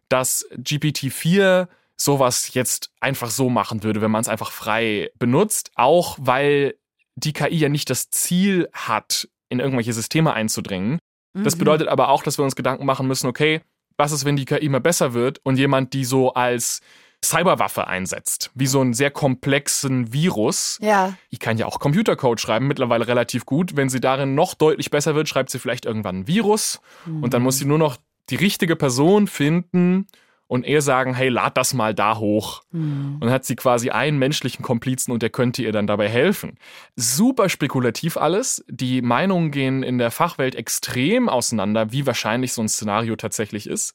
dass 0.09 0.49
GPT-4 0.57 1.69
sowas 1.99 2.55
jetzt 2.55 2.91
einfach 2.99 3.31
so 3.31 3.51
machen 3.51 3.83
würde, 3.83 4.01
wenn 4.01 4.11
man 4.11 4.23
es 4.23 4.29
einfach 4.29 4.53
frei 4.53 5.11
benutzt. 5.19 5.71
Auch 5.75 6.17
weil 6.19 6.77
die 7.15 7.35
KI 7.35 7.57
ja 7.57 7.69
nicht 7.69 7.91
das 7.91 8.09
Ziel 8.09 8.69
hat, 8.73 9.29
in 9.51 9.61
irgendwelche 9.61 9.93
Systeme 9.93 10.33
einzudringen. 10.33 10.99
Das 11.35 11.57
bedeutet 11.57 11.89
aber 11.89 12.09
auch, 12.09 12.23
dass 12.23 12.39
wir 12.39 12.45
uns 12.45 12.57
Gedanken 12.57 12.87
machen 12.87 13.07
müssen, 13.07 13.27
okay, 13.27 13.61
was 13.99 14.13
ist, 14.13 14.25
wenn 14.25 14.37
die 14.37 14.47
KI 14.47 14.65
immer 14.65 14.81
besser 14.81 15.13
wird 15.13 15.41
und 15.45 15.59
jemand 15.59 15.93
die 15.93 16.07
so 16.07 16.33
als 16.33 16.81
Cyberwaffe 17.25 17.87
einsetzt, 17.87 18.51
wie 18.55 18.67
so 18.67 18.81
einen 18.81 18.95
sehr 18.95 19.11
komplexen 19.11 20.13
Virus. 20.13 20.79
Ja. 20.81 21.15
Ich 21.31 21.41
kann 21.41 21.59
ja 21.59 21.67
auch 21.67 21.81
Computercode 21.81 22.41
schreiben, 22.41 22.69
mittlerweile 22.69 23.07
relativ 23.07 23.47
gut. 23.47 23.77
Wenn 23.77 23.89
sie 23.89 24.01
darin 24.01 24.35
noch 24.35 24.55
deutlich 24.55 24.91
besser 24.91 25.15
wird, 25.15 25.29
schreibt 25.29 25.51
sie 25.51 25.59
vielleicht 25.59 25.87
irgendwann 25.87 26.21
ein 26.21 26.27
Virus 26.29 26.81
und 27.07 27.35
dann 27.35 27.43
muss 27.43 27.59
sie 27.59 27.65
nur 27.65 27.79
noch 27.79 27.97
die 28.31 28.37
richtige 28.37 28.77
Person 28.77 29.27
finden 29.27 30.07
und 30.49 30.65
eher 30.65 30.81
sagen, 30.81 31.13
hey, 31.15 31.29
lad 31.29 31.57
das 31.57 31.75
mal 31.75 31.93
da 31.95 32.19
hoch. 32.19 32.63
Und 32.73 33.19
dann 33.21 33.31
hat 33.31 33.45
sie 33.45 33.57
quasi 33.57 33.91
einen 33.91 34.17
menschlichen 34.19 34.63
Komplizen 34.65 35.11
und 35.11 35.21
der 35.23 35.31
könnte 35.31 35.63
ihr 35.63 35.73
dann 35.73 35.87
dabei 35.89 36.09
helfen. 36.09 36.57
Super 36.95 37.49
spekulativ 37.49 38.17
alles. 38.17 38.65
Die 38.69 39.03
Meinungen 39.03 39.51
gehen 39.51 39.83
in 39.83 39.99
der 39.99 40.11
Fachwelt 40.13 40.55
extrem 40.55 41.29
auseinander, 41.29 41.91
wie 41.91 42.07
wahrscheinlich 42.07 42.53
so 42.53 42.63
ein 42.63 42.69
Szenario 42.69 43.17
tatsächlich 43.17 43.67
ist. 43.67 43.95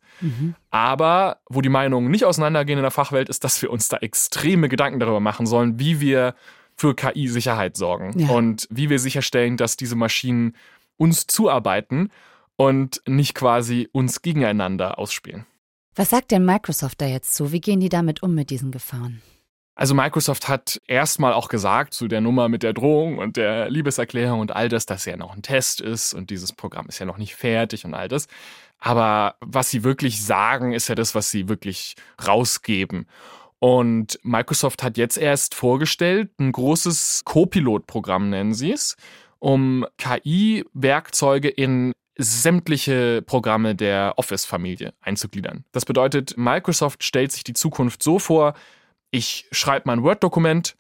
Aber 0.70 1.38
wo 1.50 1.62
die 1.62 1.70
Meinungen 1.70 2.12
nicht 2.12 2.26
auseinandergehen 2.26 2.80
in 2.80 2.84
der 2.84 2.92
Fachwelt, 2.92 3.30
ist, 3.30 3.44
dass 3.44 3.62
wir 3.62 3.70
uns 3.72 3.88
da 3.90 3.98
extreme 3.98 4.70
Gedanken 4.70 5.00
darüber 5.00 5.20
machen 5.20 5.46
sollen, 5.46 5.80
wie 5.80 6.00
wir 6.02 6.36
für 6.76 6.96
KI-Sicherheit 6.96 7.78
sorgen 7.78 8.18
Ja. 8.20 8.30
und 8.30 8.68
wie 8.72 8.90
wir 8.90 9.00
sicherstellen, 9.00 9.58
dass 9.58 9.78
diese 9.78 9.96
Maschinen 9.96 10.56
uns 10.98 11.28
zuarbeiten 11.28 12.10
und 12.56 13.02
nicht 13.08 13.36
quasi 13.36 13.88
uns 13.92 14.22
gegeneinander 14.22 15.00
ausspielen. 15.00 15.46
Was 15.96 16.10
sagt 16.10 16.32
denn 16.32 16.46
Microsoft 16.46 17.02
da 17.02 17.06
jetzt 17.06 17.36
zu? 17.36 17.52
Wie 17.52 17.60
gehen 17.60 17.80
die 17.80 17.90
damit 17.90 18.24
um 18.24 18.34
mit 18.34 18.50
diesen 18.50 18.72
Gefahren? 18.72 19.22
Also 19.76 19.96
Microsoft 19.96 20.48
hat 20.48 20.80
erstmal 20.88 21.34
auch 21.34 21.50
gesagt 21.50 21.94
zu 21.94 22.08
der 22.08 22.22
Nummer 22.22 22.50
mit 22.50 22.62
der 22.62 22.74
Drohung 22.74 23.18
und 23.18 23.36
der 23.38 23.70
Liebeserklärung 23.70 24.40
und 24.40 24.56
all 24.56 24.70
das, 24.70 24.86
dass 24.86 25.06
ja 25.06 25.18
noch 25.18 25.36
ein 25.36 25.42
Test 25.42 25.82
ist 25.82 26.14
und 26.14 26.30
dieses 26.30 26.54
Programm 26.54 26.88
ist 26.88 27.00
ja 27.00 27.06
noch 27.06 27.18
nicht 27.18 27.36
fertig 27.36 27.84
und 27.86 27.94
all 27.94 28.08
das. 28.08 28.28
Aber 28.80 29.36
was 29.40 29.70
sie 29.70 29.84
wirklich 29.84 30.24
sagen, 30.24 30.74
ist 30.74 30.88
ja 30.88 30.96
das, 30.96 31.16
was 31.16 31.32
sie 31.32 31.50
wirklich 31.50 31.96
rausgeben. 32.26 33.08
Und 33.60 34.20
Microsoft 34.24 34.84
hat 34.84 34.98
jetzt 34.98 35.18
erst 35.18 35.56
vorgestellt, 35.56 36.32
ein 36.40 36.52
großes 36.52 37.22
Co-Pilot-Programm 37.26 38.30
nennen 38.30 38.54
sie 38.54 38.72
es. 38.72 38.96
um 39.40 39.86
KI-Werkzeuge 39.98 41.50
in 41.50 41.94
sämtliche 42.24 43.22
Programme 43.22 43.76
der 43.76 44.14
Office-Familie 44.18 44.94
einzugliedern. 45.02 45.66
Das 45.72 45.86
bedeutet, 45.86 46.38
Microsoft 46.38 47.04
stellt 47.04 47.32
sich 47.32 47.44
die 47.44 47.54
Zukunft 47.54 48.04
so 48.04 48.20
vor, 48.20 48.54
ich 49.12 49.48
schreibe 49.52 49.84
mein 49.86 50.04
Word-Dokument, 50.04 50.76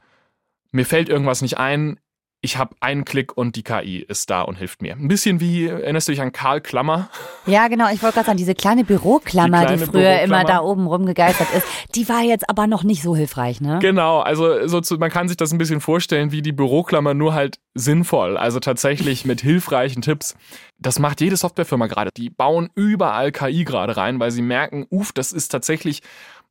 mir 0.72 0.86
fällt 0.86 1.10
irgendwas 1.10 1.42
nicht 1.42 1.58
ein, 1.58 2.00
ich 2.44 2.58
habe 2.58 2.76
einen 2.80 3.06
Klick 3.06 3.38
und 3.38 3.56
die 3.56 3.62
KI 3.62 4.00
ist 4.00 4.32
da 4.32 4.42
und 4.42 4.56
hilft 4.56 4.82
mir. 4.82 4.94
Ein 4.96 5.08
bisschen 5.08 5.40
wie, 5.40 5.68
erinnerst 5.68 6.08
du 6.08 6.12
dich 6.12 6.22
an 6.22 6.32
Karl 6.32 6.60
Klammer? 6.60 7.10
Ja, 7.46 7.68
genau. 7.68 7.86
Ich 7.94 8.02
wollte 8.02 8.16
gerade 8.16 8.26
sagen, 8.26 8.38
diese 8.38 8.56
kleine 8.56 8.84
Büroklammer, 8.84 9.60
die, 9.60 9.66
kleine 9.66 9.78
die 9.78 9.86
früher 9.86 10.02
Büroklammer. 10.02 10.42
immer 10.42 10.44
da 10.44 10.62
oben 10.62 10.88
rumgegeistert 10.88 11.54
ist, 11.56 11.68
die 11.94 12.10
war 12.10 12.22
jetzt 12.22 12.50
aber 12.50 12.66
noch 12.66 12.84
nicht 12.84 13.04
so 13.04 13.16
hilfreich, 13.16 13.62
ne? 13.62 13.78
Genau. 13.80 14.22
Also 14.22 14.68
so 14.68 14.82
zu, 14.82 14.98
man 14.98 15.12
kann 15.12 15.28
sich 15.28 15.38
das 15.38 15.52
ein 15.52 15.60
bisschen 15.60 15.82
vorstellen 15.82 16.32
wie 16.32 16.42
die 16.42 16.52
Büroklammer, 16.52 17.14
nur 17.14 17.36
halt 17.36 17.60
sinnvoll. 17.76 18.38
Also 18.38 18.60
tatsächlich 18.60 19.24
mit 19.26 19.42
hilfreichen 19.42 20.02
Tipps. 20.02 20.36
Das 20.80 20.98
macht 20.98 21.22
jede 21.22 21.38
Softwarefirma 21.38 21.86
gerade. 21.86 22.10
Die 22.18 22.32
bauen 22.32 22.70
überall 22.74 23.32
KI 23.32 23.66
gerade 23.66 23.98
rein, 23.98 24.20
weil 24.20 24.32
sie 24.32 24.42
merken, 24.42 24.88
uff, 24.90 25.12
das 25.12 25.32
ist 25.32 25.50
tatsächlich 25.50 26.02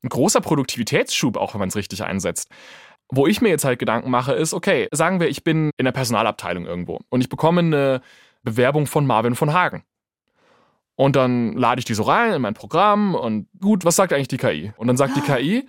ein 0.05 0.09
großer 0.09 0.41
Produktivitätsschub, 0.41 1.37
auch 1.37 1.55
wenn 1.55 1.59
man 1.59 1.69
es 1.69 1.77
richtig 1.77 2.05
einsetzt. 2.05 2.49
Wo 3.11 3.27
ich 3.27 3.41
mir 3.41 3.49
jetzt 3.49 3.65
halt 3.65 3.79
Gedanken 3.79 4.11
mache, 4.11 4.33
ist, 4.33 4.55
okay, 4.55 4.89
sagen 4.93 5.21
wir, 5.21 5.29
ich 5.29 5.43
bin 5.43 5.71
in 5.77 5.85
der 5.85 5.93
Personalabteilung 5.93 6.67
irgendwo 6.67 7.01
und 7.09 7.21
ich 7.21 7.29
bekomme 7.29 7.61
eine 7.61 8.03
Bewerbung 8.43 8.87
von 8.87 9.07
Marvin 9.07 9.35
von 9.35 9.53
Hagen. 9.53 9.85
Und 10.97 11.17
dann 11.17 11.55
lade 11.55 11.79
ich 11.79 11.87
die 11.87 11.95
so 11.95 12.03
rein 12.03 12.35
in 12.35 12.43
mein 12.43 12.55
Programm 12.55 13.15
und 13.15 13.49
gut, 13.59 13.85
was 13.85 13.97
sagt 13.97 14.13
eigentlich 14.13 14.29
die 14.29 14.37
KI? 14.37 14.73
Und 14.77 14.87
dann 14.87 14.97
sagt 14.97 15.17
die 15.17 15.23
KI, 15.23 15.67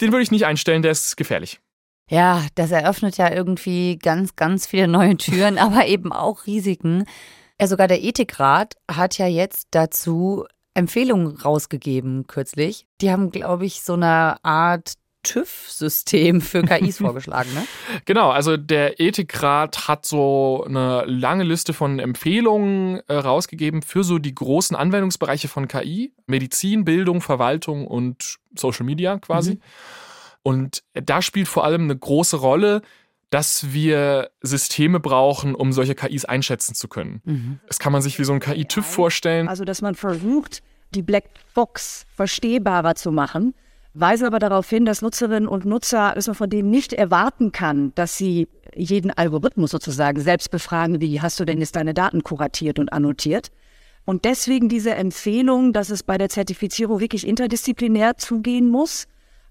den 0.00 0.12
würde 0.12 0.22
ich 0.22 0.30
nicht 0.30 0.46
einstellen, 0.46 0.82
der 0.82 0.92
ist 0.92 1.16
gefährlich. 1.16 1.60
Ja, 2.10 2.44
das 2.56 2.70
eröffnet 2.70 3.16
ja 3.16 3.32
irgendwie 3.32 3.96
ganz, 3.96 4.36
ganz 4.36 4.66
viele 4.66 4.88
neue 4.88 5.16
Türen, 5.16 5.58
aber 5.58 5.86
eben 5.86 6.12
auch 6.12 6.46
Risiken. 6.46 7.04
Ja, 7.60 7.68
sogar 7.68 7.88
der 7.88 8.02
Ethikrat 8.02 8.74
hat 8.90 9.16
ja 9.18 9.26
jetzt 9.26 9.68
dazu 9.70 10.44
Empfehlungen 10.74 11.36
rausgegeben 11.36 12.26
kürzlich. 12.26 12.86
Die 13.00 13.10
haben, 13.10 13.30
glaube 13.30 13.66
ich, 13.66 13.82
so 13.82 13.94
eine 13.94 14.44
Art 14.44 14.94
TÜV-System 15.22 16.40
für 16.40 16.62
KIs 16.62 16.98
vorgeschlagen, 16.98 17.52
ne? 17.54 17.66
Genau, 18.04 18.30
also 18.30 18.56
der 18.56 19.00
Ethikrat 19.00 19.88
hat 19.88 20.06
so 20.06 20.64
eine 20.66 21.04
lange 21.06 21.44
Liste 21.44 21.72
von 21.72 21.98
Empfehlungen 21.98 23.00
äh, 23.06 23.14
rausgegeben 23.14 23.82
für 23.82 24.04
so 24.04 24.18
die 24.18 24.34
großen 24.34 24.76
Anwendungsbereiche 24.76 25.48
von 25.48 25.68
KI, 25.68 26.12
Medizin, 26.26 26.84
Bildung, 26.84 27.20
Verwaltung 27.20 27.86
und 27.86 28.36
Social 28.56 28.86
Media 28.86 29.18
quasi. 29.18 29.52
Mhm. 29.52 29.60
Und 30.42 30.82
da 30.94 31.20
spielt 31.20 31.48
vor 31.48 31.64
allem 31.64 31.82
eine 31.82 31.96
große 31.96 32.36
Rolle, 32.36 32.82
dass 33.28 33.72
wir 33.72 34.30
Systeme 34.40 34.98
brauchen, 35.00 35.54
um 35.54 35.72
solche 35.72 35.94
KIs 35.94 36.24
einschätzen 36.24 36.74
zu 36.74 36.88
können. 36.88 37.20
Mhm. 37.24 37.60
Das 37.66 37.78
kann 37.78 37.92
man 37.92 38.02
sich 38.02 38.18
wie 38.18 38.24
so 38.24 38.32
ein 38.32 38.40
KI-TÜV 38.40 38.84
vorstellen. 38.84 39.48
Also, 39.48 39.64
dass 39.64 39.82
man 39.82 39.94
versucht, 39.94 40.62
die 40.94 41.02
Blackbox 41.02 42.06
verstehbarer 42.16 42.96
zu 42.96 43.12
machen 43.12 43.54
weise 43.94 44.26
aber 44.26 44.38
darauf 44.38 44.68
hin, 44.68 44.84
dass 44.84 45.02
Nutzerinnen 45.02 45.48
und 45.48 45.64
Nutzer, 45.64 46.12
dass 46.14 46.26
man 46.26 46.36
von 46.36 46.50
denen 46.50 46.70
nicht 46.70 46.92
erwarten 46.92 47.52
kann, 47.52 47.92
dass 47.94 48.16
sie 48.16 48.48
jeden 48.74 49.10
Algorithmus 49.10 49.70
sozusagen 49.70 50.20
selbst 50.20 50.50
befragen, 50.50 51.00
wie 51.00 51.20
hast 51.20 51.40
du 51.40 51.44
denn 51.44 51.58
jetzt 51.58 51.76
deine 51.76 51.94
Daten 51.94 52.22
kuratiert 52.22 52.78
und 52.78 52.92
annotiert. 52.92 53.50
Und 54.04 54.24
deswegen 54.24 54.68
diese 54.68 54.94
Empfehlung, 54.94 55.72
dass 55.72 55.90
es 55.90 56.02
bei 56.02 56.18
der 56.18 56.28
Zertifizierung 56.28 57.00
wirklich 57.00 57.26
interdisziplinär 57.26 58.16
zugehen 58.16 58.68
muss. 58.68 59.06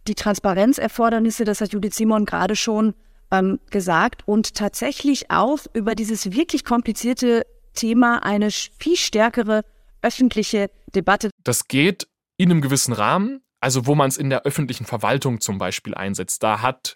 Die 0.07 0.15
Transparenzerfordernisse, 0.15 1.43
das 1.43 1.61
hat 1.61 1.73
Judith 1.73 1.95
Simon 1.95 2.25
gerade 2.25 2.55
schon 2.55 2.93
ähm, 3.31 3.59
gesagt, 3.69 4.27
und 4.27 4.55
tatsächlich 4.55 5.29
auch 5.29 5.59
über 5.73 5.95
dieses 5.95 6.31
wirklich 6.31 6.65
komplizierte 6.65 7.45
Thema 7.73 8.23
eine 8.23 8.49
viel 8.51 8.95
stärkere 8.95 9.63
öffentliche 10.01 10.69
Debatte. 10.95 11.29
Das 11.43 11.67
geht 11.67 12.07
in 12.37 12.51
einem 12.51 12.61
gewissen 12.61 12.93
Rahmen, 12.93 13.41
also 13.61 13.85
wo 13.85 13.95
man 13.95 14.09
es 14.09 14.17
in 14.17 14.29
der 14.29 14.43
öffentlichen 14.43 14.85
Verwaltung 14.85 15.41
zum 15.41 15.57
Beispiel 15.57 15.95
einsetzt, 15.95 16.43
da 16.43 16.61
hat 16.61 16.95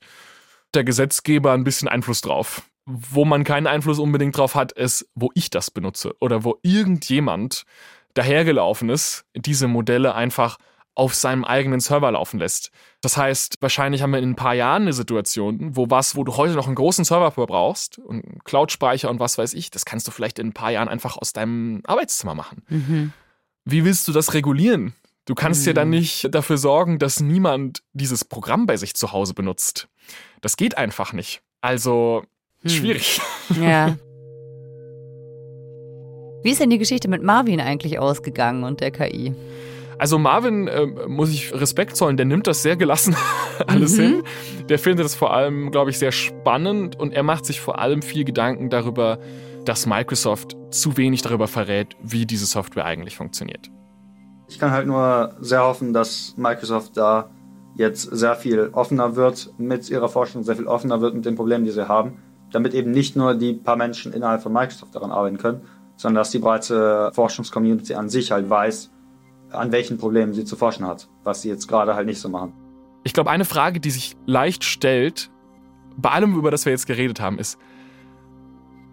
der 0.73 0.83
Gesetzgeber 0.83 1.53
ein 1.53 1.63
bisschen 1.63 1.87
Einfluss 1.87 2.21
drauf. 2.21 2.63
Wo 2.85 3.23
man 3.23 3.43
keinen 3.43 3.67
Einfluss 3.67 3.99
unbedingt 3.99 4.37
drauf 4.37 4.55
hat, 4.55 4.73
ist, 4.73 5.07
wo 5.15 5.29
ich 5.35 5.49
das 5.49 5.71
benutze 5.71 6.15
oder 6.19 6.43
wo 6.43 6.59
irgendjemand 6.63 7.63
dahergelaufen 8.13 8.89
ist, 8.89 9.25
diese 9.35 9.67
Modelle 9.67 10.15
einfach 10.15 10.57
auf 10.95 11.15
seinem 11.15 11.43
eigenen 11.43 11.79
Server 11.79 12.11
laufen 12.11 12.39
lässt. 12.39 12.71
Das 13.01 13.17
heißt, 13.17 13.57
wahrscheinlich 13.61 14.01
haben 14.01 14.11
wir 14.11 14.19
in 14.19 14.31
ein 14.31 14.35
paar 14.35 14.53
Jahren 14.53 14.83
eine 14.83 14.93
Situation, 14.93 15.75
wo 15.75 15.89
was, 15.89 16.15
wo 16.15 16.23
du 16.23 16.37
heute 16.37 16.53
noch 16.53 16.67
einen 16.67 16.75
großen 16.75 17.03
Server 17.03 17.31
brauchst 17.31 17.97
und 17.97 18.45
Cloud-Speicher 18.45 19.09
und 19.09 19.19
was 19.19 19.37
weiß 19.37 19.53
ich, 19.55 19.71
das 19.71 19.85
kannst 19.85 20.07
du 20.07 20.11
vielleicht 20.11 20.37
in 20.37 20.47
ein 20.47 20.53
paar 20.53 20.71
Jahren 20.71 20.89
einfach 20.89 21.17
aus 21.17 21.33
deinem 21.33 21.81
Arbeitszimmer 21.85 22.35
machen. 22.35 22.63
Mhm. 22.69 23.13
Wie 23.65 23.85
willst 23.85 24.07
du 24.07 24.11
das 24.11 24.33
regulieren? 24.33 24.93
Du 25.25 25.35
kannst 25.35 25.61
mhm. 25.61 25.67
ja 25.67 25.73
dann 25.73 25.89
nicht 25.89 26.33
dafür 26.33 26.57
sorgen, 26.57 26.99
dass 26.99 27.19
niemand 27.19 27.81
dieses 27.93 28.25
Programm 28.25 28.65
bei 28.65 28.77
sich 28.77 28.93
zu 28.93 29.11
Hause 29.11 29.33
benutzt. 29.33 29.87
Das 30.41 30.57
geht 30.57 30.77
einfach 30.77 31.13
nicht. 31.13 31.41
Also 31.61 32.23
hm. 32.61 32.69
schwierig. 32.69 33.21
Ja. 33.61 33.97
Wie 36.43 36.49
ist 36.51 36.59
denn 36.59 36.69
die 36.69 36.77
Geschichte 36.77 37.07
mit 37.07 37.23
Marvin 37.23 37.61
eigentlich 37.61 37.99
ausgegangen 37.99 38.65
und 38.65 38.81
der 38.81 38.91
KI? 38.91 39.33
Also 39.97 40.19
Marvin 40.19 40.67
äh, 40.67 40.85
muss 41.07 41.29
ich 41.31 41.53
Respekt 41.53 41.95
zollen, 41.95 42.17
der 42.17 42.25
nimmt 42.25 42.47
das 42.47 42.61
sehr 42.61 42.75
gelassen 42.75 43.15
alles 43.67 43.97
mhm. 43.97 44.01
hin. 44.01 44.23
Der 44.67 44.77
findet 44.77 45.05
es 45.05 45.15
vor 45.15 45.33
allem, 45.33 45.71
glaube 45.71 45.91
ich, 45.91 45.99
sehr 45.99 46.11
spannend 46.11 46.99
und 46.99 47.13
er 47.13 47.23
macht 47.23 47.45
sich 47.45 47.61
vor 47.61 47.79
allem 47.79 48.01
viel 48.01 48.25
Gedanken 48.25 48.69
darüber, 48.69 49.19
dass 49.63 49.85
Microsoft 49.85 50.57
zu 50.71 50.97
wenig 50.97 51.21
darüber 51.21 51.47
verrät, 51.47 51.95
wie 52.01 52.25
diese 52.25 52.45
Software 52.45 52.83
eigentlich 52.83 53.15
funktioniert. 53.15 53.69
Ich 54.53 54.59
kann 54.59 54.69
halt 54.69 54.85
nur 54.85 55.33
sehr 55.39 55.63
hoffen, 55.63 55.93
dass 55.93 56.35
Microsoft 56.37 56.95
da 56.95 57.31
jetzt 57.73 58.03
sehr 58.03 58.35
viel 58.35 58.69
offener 58.73 59.15
wird 59.15 59.51
mit 59.57 59.89
ihrer 59.89 60.09
Forschung, 60.09 60.43
sehr 60.43 60.55
viel 60.55 60.67
offener 60.67 61.01
wird 61.01 61.15
mit 61.15 61.25
den 61.25 61.33
Problemen, 61.33 61.65
die 61.65 61.71
sie 61.71 61.87
haben, 61.87 62.19
damit 62.51 62.75
eben 62.75 62.91
nicht 62.91 63.15
nur 63.15 63.33
die 63.33 63.53
paar 63.53 63.77
Menschen 63.77 64.13
innerhalb 64.13 64.43
von 64.43 64.53
Microsoft 64.53 64.93
daran 64.93 65.11
arbeiten 65.11 65.39
können, 65.39 65.61
sondern 65.95 66.21
dass 66.21 66.29
die 66.29 66.37
breite 66.37 67.09
Forschungscommunity 67.15 67.95
an 67.95 68.09
sich 68.09 68.31
halt 68.31 68.47
weiß, 68.47 68.91
an 69.49 69.71
welchen 69.71 69.97
Problemen 69.97 70.35
sie 70.35 70.45
zu 70.45 70.55
forschen 70.55 70.85
hat, 70.85 71.09
was 71.23 71.41
sie 71.41 71.49
jetzt 71.49 71.67
gerade 71.67 71.95
halt 71.95 72.05
nicht 72.05 72.21
so 72.21 72.29
machen. 72.29 72.53
Ich 73.03 73.13
glaube, 73.13 73.31
eine 73.31 73.45
Frage, 73.45 73.79
die 73.79 73.89
sich 73.89 74.15
leicht 74.27 74.63
stellt, 74.63 75.31
bei 75.97 76.11
allem, 76.11 76.35
über 76.35 76.51
das 76.51 76.65
wir 76.65 76.71
jetzt 76.71 76.85
geredet 76.85 77.19
haben, 77.19 77.39
ist, 77.39 77.57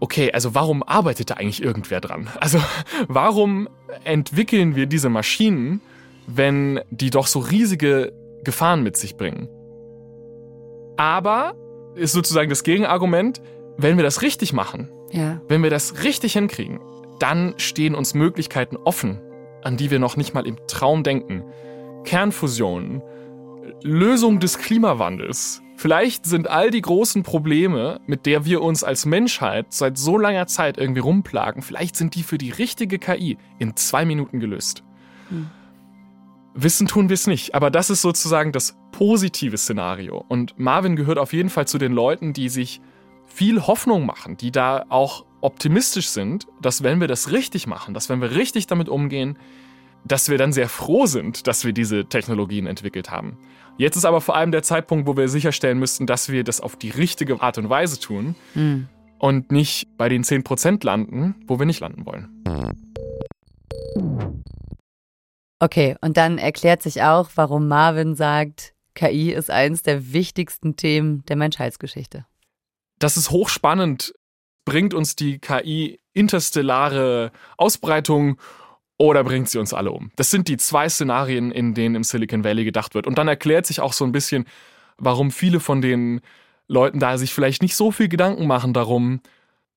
okay, 0.00 0.32
also 0.32 0.54
warum 0.54 0.82
arbeitet 0.82 1.30
da 1.30 1.34
eigentlich 1.34 1.62
irgendwer 1.62 2.00
dran? 2.00 2.28
Also 2.40 2.58
warum 3.08 3.68
entwickeln 4.04 4.74
wir 4.74 4.86
diese 4.86 5.08
Maschinen, 5.08 5.80
wenn 6.26 6.80
die 6.90 7.10
doch 7.10 7.26
so 7.26 7.38
riesige 7.38 8.12
Gefahren 8.42 8.82
mit 8.82 8.96
sich 8.96 9.16
bringen? 9.16 9.48
Aber 10.96 11.54
ist 11.94 12.12
sozusagen 12.12 12.50
das 12.50 12.62
Gegenargument, 12.62 13.40
wenn 13.76 13.96
wir 13.96 14.04
das 14.04 14.22
richtig 14.22 14.52
machen, 14.52 14.88
ja. 15.12 15.40
wenn 15.48 15.62
wir 15.62 15.70
das 15.70 16.02
richtig 16.02 16.34
hinkriegen, 16.34 16.80
dann 17.18 17.54
stehen 17.56 17.94
uns 17.94 18.14
Möglichkeiten 18.14 18.76
offen, 18.76 19.20
an 19.62 19.76
die 19.76 19.90
wir 19.90 19.98
noch 19.98 20.16
nicht 20.16 20.34
mal 20.34 20.46
im 20.46 20.56
Traum 20.66 21.02
denken. 21.02 21.44
Kernfusion, 22.04 23.02
Lösung 23.82 24.40
des 24.40 24.58
Klimawandels, 24.58 25.62
Vielleicht 25.80 26.26
sind 26.26 26.46
all 26.46 26.70
die 26.70 26.82
großen 26.82 27.22
Probleme, 27.22 28.02
mit 28.06 28.26
der 28.26 28.44
wir 28.44 28.60
uns 28.60 28.84
als 28.84 29.06
Menschheit 29.06 29.72
seit 29.72 29.96
so 29.96 30.18
langer 30.18 30.46
Zeit 30.46 30.76
irgendwie 30.76 31.00
rumplagen, 31.00 31.62
vielleicht 31.62 31.96
sind 31.96 32.14
die 32.14 32.22
für 32.22 32.36
die 32.36 32.50
richtige 32.50 32.98
KI 32.98 33.38
in 33.58 33.74
zwei 33.76 34.04
Minuten 34.04 34.40
gelöst. 34.40 34.84
Hm. 35.30 35.48
Wissen 36.52 36.86
tun 36.86 37.08
wir 37.08 37.14
es 37.14 37.26
nicht, 37.26 37.54
aber 37.54 37.70
das 37.70 37.88
ist 37.88 38.02
sozusagen 38.02 38.52
das 38.52 38.76
positive 38.92 39.56
Szenario. 39.56 40.22
Und 40.28 40.58
Marvin 40.58 40.96
gehört 40.96 41.16
auf 41.16 41.32
jeden 41.32 41.48
Fall 41.48 41.66
zu 41.66 41.78
den 41.78 41.92
Leuten, 41.92 42.34
die 42.34 42.50
sich 42.50 42.82
viel 43.24 43.66
Hoffnung 43.66 44.04
machen, 44.04 44.36
die 44.36 44.52
da 44.52 44.84
auch 44.90 45.24
optimistisch 45.40 46.10
sind, 46.10 46.46
dass 46.60 46.82
wenn 46.82 47.00
wir 47.00 47.08
das 47.08 47.32
richtig 47.32 47.66
machen, 47.66 47.94
dass 47.94 48.10
wenn 48.10 48.20
wir 48.20 48.32
richtig 48.32 48.66
damit 48.66 48.90
umgehen, 48.90 49.38
dass 50.04 50.28
wir 50.28 50.36
dann 50.36 50.52
sehr 50.52 50.68
froh 50.68 51.06
sind, 51.06 51.46
dass 51.46 51.64
wir 51.64 51.72
diese 51.72 52.04
Technologien 52.04 52.66
entwickelt 52.66 53.10
haben. 53.10 53.38
Jetzt 53.80 53.96
ist 53.96 54.04
aber 54.04 54.20
vor 54.20 54.36
allem 54.36 54.52
der 54.52 54.62
Zeitpunkt, 54.62 55.06
wo 55.06 55.16
wir 55.16 55.30
sicherstellen 55.30 55.78
müssten, 55.78 56.06
dass 56.06 56.28
wir 56.28 56.44
das 56.44 56.60
auf 56.60 56.76
die 56.76 56.90
richtige 56.90 57.40
Art 57.40 57.56
und 57.56 57.70
Weise 57.70 57.98
tun 57.98 58.34
mhm. 58.54 58.88
und 59.18 59.50
nicht 59.50 59.88
bei 59.96 60.10
den 60.10 60.22
10% 60.22 60.84
landen, 60.84 61.34
wo 61.46 61.58
wir 61.58 61.64
nicht 61.64 61.80
landen 61.80 62.04
wollen. 62.04 62.28
Okay, 65.60 65.96
und 66.02 66.18
dann 66.18 66.36
erklärt 66.36 66.82
sich 66.82 67.00
auch, 67.00 67.30
warum 67.36 67.68
Marvin 67.68 68.16
sagt, 68.16 68.74
KI 68.92 69.32
ist 69.32 69.50
eines 69.50 69.82
der 69.82 70.12
wichtigsten 70.12 70.76
Themen 70.76 71.24
der 71.24 71.36
Menschheitsgeschichte. 71.36 72.26
Das 72.98 73.16
ist 73.16 73.30
hochspannend. 73.30 74.12
Bringt 74.66 74.92
uns 74.92 75.16
die 75.16 75.38
KI 75.38 76.00
interstellare 76.12 77.32
Ausbreitung 77.56 78.36
oder 79.00 79.24
bringt 79.24 79.48
sie 79.48 79.58
uns 79.58 79.72
alle 79.72 79.92
um? 79.92 80.10
Das 80.16 80.30
sind 80.30 80.46
die 80.46 80.58
zwei 80.58 80.86
Szenarien, 80.86 81.50
in 81.50 81.72
denen 81.72 81.94
im 81.94 82.04
Silicon 82.04 82.44
Valley 82.44 82.66
gedacht 82.66 82.94
wird. 82.94 83.06
Und 83.06 83.16
dann 83.16 83.28
erklärt 83.28 83.64
sich 83.64 83.80
auch 83.80 83.94
so 83.94 84.04
ein 84.04 84.12
bisschen, 84.12 84.44
warum 84.98 85.30
viele 85.30 85.58
von 85.58 85.80
den 85.80 86.20
Leuten 86.68 87.00
da 87.00 87.16
sich 87.16 87.32
vielleicht 87.32 87.62
nicht 87.62 87.76
so 87.76 87.92
viel 87.92 88.08
Gedanken 88.08 88.46
machen 88.46 88.74
darum, 88.74 89.22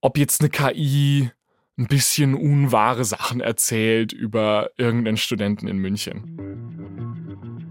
ob 0.02 0.18
jetzt 0.18 0.42
eine 0.42 0.50
KI 0.50 1.30
ein 1.78 1.86
bisschen 1.86 2.34
unwahre 2.34 3.06
Sachen 3.06 3.40
erzählt 3.40 4.12
über 4.12 4.68
irgendeinen 4.76 5.16
Studenten 5.16 5.68
in 5.68 5.78
München. 5.78 7.63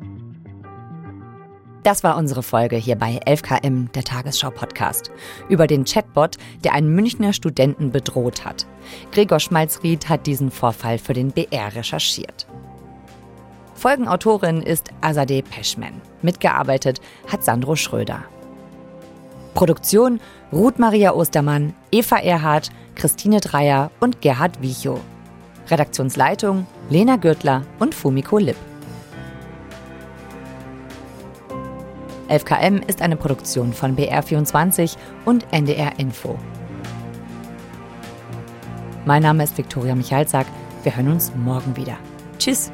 Das 1.83 2.01
war 2.01 2.15
unsere 2.15 2.43
Folge 2.43 2.77
hier 2.77 2.95
bei 2.95 3.19
11KM, 3.25 3.91
der 3.91 4.05
Tagesschau-Podcast, 4.05 5.11
über 5.49 5.67
den 5.67 5.83
Chatbot, 5.83 6.37
der 6.63 6.73
einen 6.73 6.95
Münchner 6.95 7.33
Studenten 7.33 7.91
bedroht 7.91 8.45
hat. 8.45 8.65
Gregor 9.11 9.41
Schmalzried 9.41 10.07
hat 10.07 10.25
diesen 10.25 10.49
Vorfall 10.49 10.97
für 10.97 11.11
den 11.11 11.31
BR 11.31 11.75
recherchiert. 11.75 12.47
Folgenautorin 13.75 14.61
ist 14.61 14.91
Azadeh 15.01 15.41
Peschman. 15.41 16.01
Mitgearbeitet 16.21 17.01
hat 17.29 17.43
Sandro 17.43 17.75
Schröder. 17.75 18.23
Produktion 19.53 20.21
Ruth 20.53 20.79
Maria 20.79 21.13
Ostermann, 21.13 21.73
Eva 21.91 22.17
Erhardt, 22.17 22.71
Christine 22.95 23.41
Dreier 23.41 23.91
und 23.99 24.21
Gerhard 24.21 24.61
Wichow. 24.61 25.01
Redaktionsleitung 25.69 26.65
Lena 26.89 27.17
Gürtler 27.17 27.63
und 27.79 27.93
Fumiko 27.93 28.37
Lipp. 28.37 28.57
11KM 32.29 32.87
ist 32.87 33.01
eine 33.01 33.15
Produktion 33.15 33.73
von 33.73 33.95
BR24 33.95 34.95
und 35.25 35.45
NDR 35.51 35.99
Info. 35.99 36.37
Mein 39.05 39.23
Name 39.23 39.43
ist 39.43 39.57
Viktoria 39.57 39.95
Michalzack. 39.95 40.47
Wir 40.83 40.95
hören 40.95 41.11
uns 41.11 41.31
morgen 41.35 41.75
wieder. 41.75 41.97
Tschüss. 42.37 42.71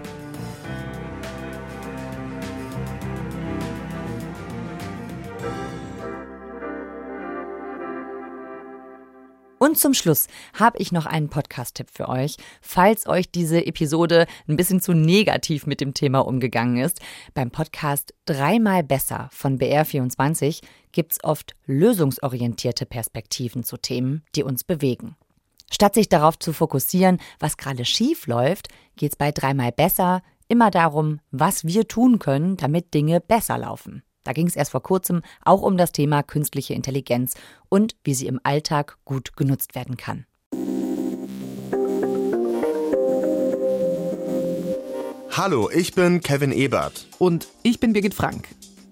Zum 9.79 9.93
Schluss 9.93 10.27
habe 10.53 10.77
ich 10.77 10.91
noch 10.91 11.05
einen 11.05 11.29
Podcast-Tipp 11.29 11.89
für 11.91 12.09
euch, 12.09 12.35
falls 12.61 13.07
euch 13.07 13.31
diese 13.31 13.65
Episode 13.65 14.27
ein 14.47 14.55
bisschen 14.55 14.81
zu 14.81 14.93
negativ 14.93 15.65
mit 15.65 15.81
dem 15.81 15.93
Thema 15.93 16.19
umgegangen 16.19 16.77
ist. 16.77 16.99
Beim 17.33 17.51
Podcast 17.51 18.13
Dreimal 18.25 18.83
besser 18.83 19.29
von 19.31 19.57
BR24 19.57 20.61
gibt 20.91 21.13
es 21.13 21.23
oft 21.23 21.55
lösungsorientierte 21.65 22.85
Perspektiven 22.85 23.63
zu 23.63 23.77
Themen, 23.77 24.23
die 24.35 24.43
uns 24.43 24.63
bewegen. 24.63 25.15
Statt 25.71 25.93
sich 25.93 26.09
darauf 26.09 26.37
zu 26.37 26.51
fokussieren, 26.51 27.19
was 27.39 27.57
gerade 27.57 27.85
schief 27.85 28.27
läuft, 28.27 28.67
geht 28.95 29.11
es 29.11 29.17
bei 29.17 29.31
Dreimal 29.31 29.71
besser 29.71 30.21
immer 30.47 30.71
darum, 30.71 31.19
was 31.31 31.65
wir 31.65 31.87
tun 31.87 32.19
können, 32.19 32.57
damit 32.57 32.93
Dinge 32.93 33.21
besser 33.21 33.57
laufen. 33.57 34.03
Da 34.23 34.33
ging 34.33 34.47
es 34.47 34.55
erst 34.55 34.71
vor 34.71 34.83
kurzem 34.83 35.21
auch 35.43 35.61
um 35.61 35.77
das 35.77 35.91
Thema 35.91 36.23
künstliche 36.23 36.73
Intelligenz 36.73 37.35
und 37.69 37.95
wie 38.03 38.13
sie 38.13 38.27
im 38.27 38.39
Alltag 38.43 38.97
gut 39.05 39.35
genutzt 39.37 39.75
werden 39.75 39.97
kann. 39.97 40.25
Hallo, 45.31 45.69
ich 45.73 45.93
bin 45.93 46.19
Kevin 46.19 46.51
Ebert. 46.51 47.07
Und 47.17 47.47
ich 47.63 47.79
bin 47.79 47.93
Birgit 47.93 48.13
Frank. 48.13 48.49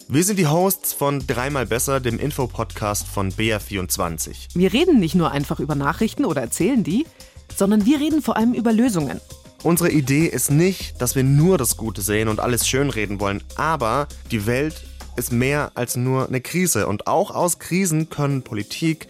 Wir 0.08 0.24
sind 0.24 0.40
die 0.40 0.48
Hosts 0.48 0.94
von 0.94 1.28
Dreimal 1.28 1.66
Besser, 1.66 2.00
dem 2.00 2.18
Infopodcast 2.18 3.06
von 3.06 3.34
BR24. 3.34 4.56
Wir 4.56 4.72
reden 4.72 5.02
nicht 5.02 5.16
nur 5.16 5.32
einfach 5.32 5.60
über 5.60 5.76
Nachrichten 5.76 6.24
oder 6.24 6.40
erzählen 6.40 6.86
die, 6.86 7.06
sondern 7.54 7.86
wir 7.86 8.00
reden 8.00 8.22
vor 8.22 8.38
allem 8.38 8.54
über 8.54 8.72
Lösungen. 8.72 9.20
Unsere 9.64 9.92
Idee 9.92 10.28
ist 10.28 10.50
nicht, 10.50 11.02
dass 11.02 11.16
wir 11.16 11.24
nur 11.24 11.58
das 11.58 11.76
Gute 11.76 12.02
sehen 12.02 12.30
und 12.30 12.40
alles 12.40 12.66
schönreden 12.66 13.20
wollen, 13.20 13.44
aber 13.58 14.08
die 14.32 14.46
Welt 14.46 14.76
ist 15.18 15.32
mehr 15.32 15.72
als 15.76 15.96
nur 15.96 16.28
eine 16.28 16.42
Krise. 16.42 16.88
Und 16.88 17.08
auch 17.08 17.32
aus 17.32 17.60
Krisen 17.60 18.10
können 18.10 18.44
Politik, 18.44 19.08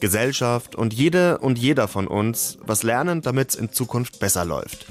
Gesellschaft 0.00 0.74
und 0.74 0.94
jede 0.94 1.38
und 1.38 1.58
jeder 1.58 1.86
von 1.86 2.06
uns 2.06 2.58
was 2.62 2.82
lernen, 2.82 3.20
damit 3.20 3.50
es 3.50 3.54
in 3.54 3.70
Zukunft 3.72 4.18
besser 4.18 4.44
läuft. 4.44 4.86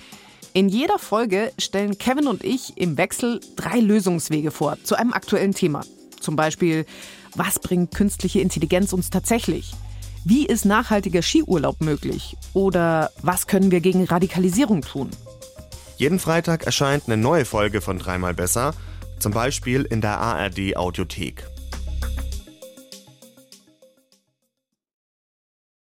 In 0.53 0.69
jeder 0.69 0.99
Folge 0.99 1.51
stellen 1.59 1.97
Kevin 1.97 2.27
und 2.27 2.43
ich 2.43 2.77
im 2.77 2.97
Wechsel 2.97 3.39
drei 3.55 3.79
Lösungswege 3.79 4.51
vor 4.51 4.77
zu 4.83 4.95
einem 4.95 5.13
aktuellen 5.13 5.53
Thema. 5.53 5.81
Zum 6.19 6.35
Beispiel, 6.35 6.85
was 7.35 7.59
bringt 7.59 7.93
künstliche 7.93 8.41
Intelligenz 8.41 8.93
uns 8.93 9.09
tatsächlich? 9.09 9.73
Wie 10.25 10.45
ist 10.45 10.65
nachhaltiger 10.65 11.21
Skiurlaub 11.21 11.81
möglich? 11.81 12.35
Oder 12.53 13.11
was 13.21 13.47
können 13.47 13.71
wir 13.71 13.79
gegen 13.79 14.05
Radikalisierung 14.05 14.81
tun? 14.81 15.09
Jeden 15.97 16.19
Freitag 16.19 16.65
erscheint 16.65 17.03
eine 17.07 17.17
neue 17.17 17.45
Folge 17.45 17.81
von 17.81 17.99
Dreimal 17.99 18.33
Besser 18.33 18.73
zum 19.19 19.33
Beispiel 19.33 19.83
in 19.83 20.01
der 20.01 20.17
ARD 20.19 20.75
Audiothek. 20.75 21.45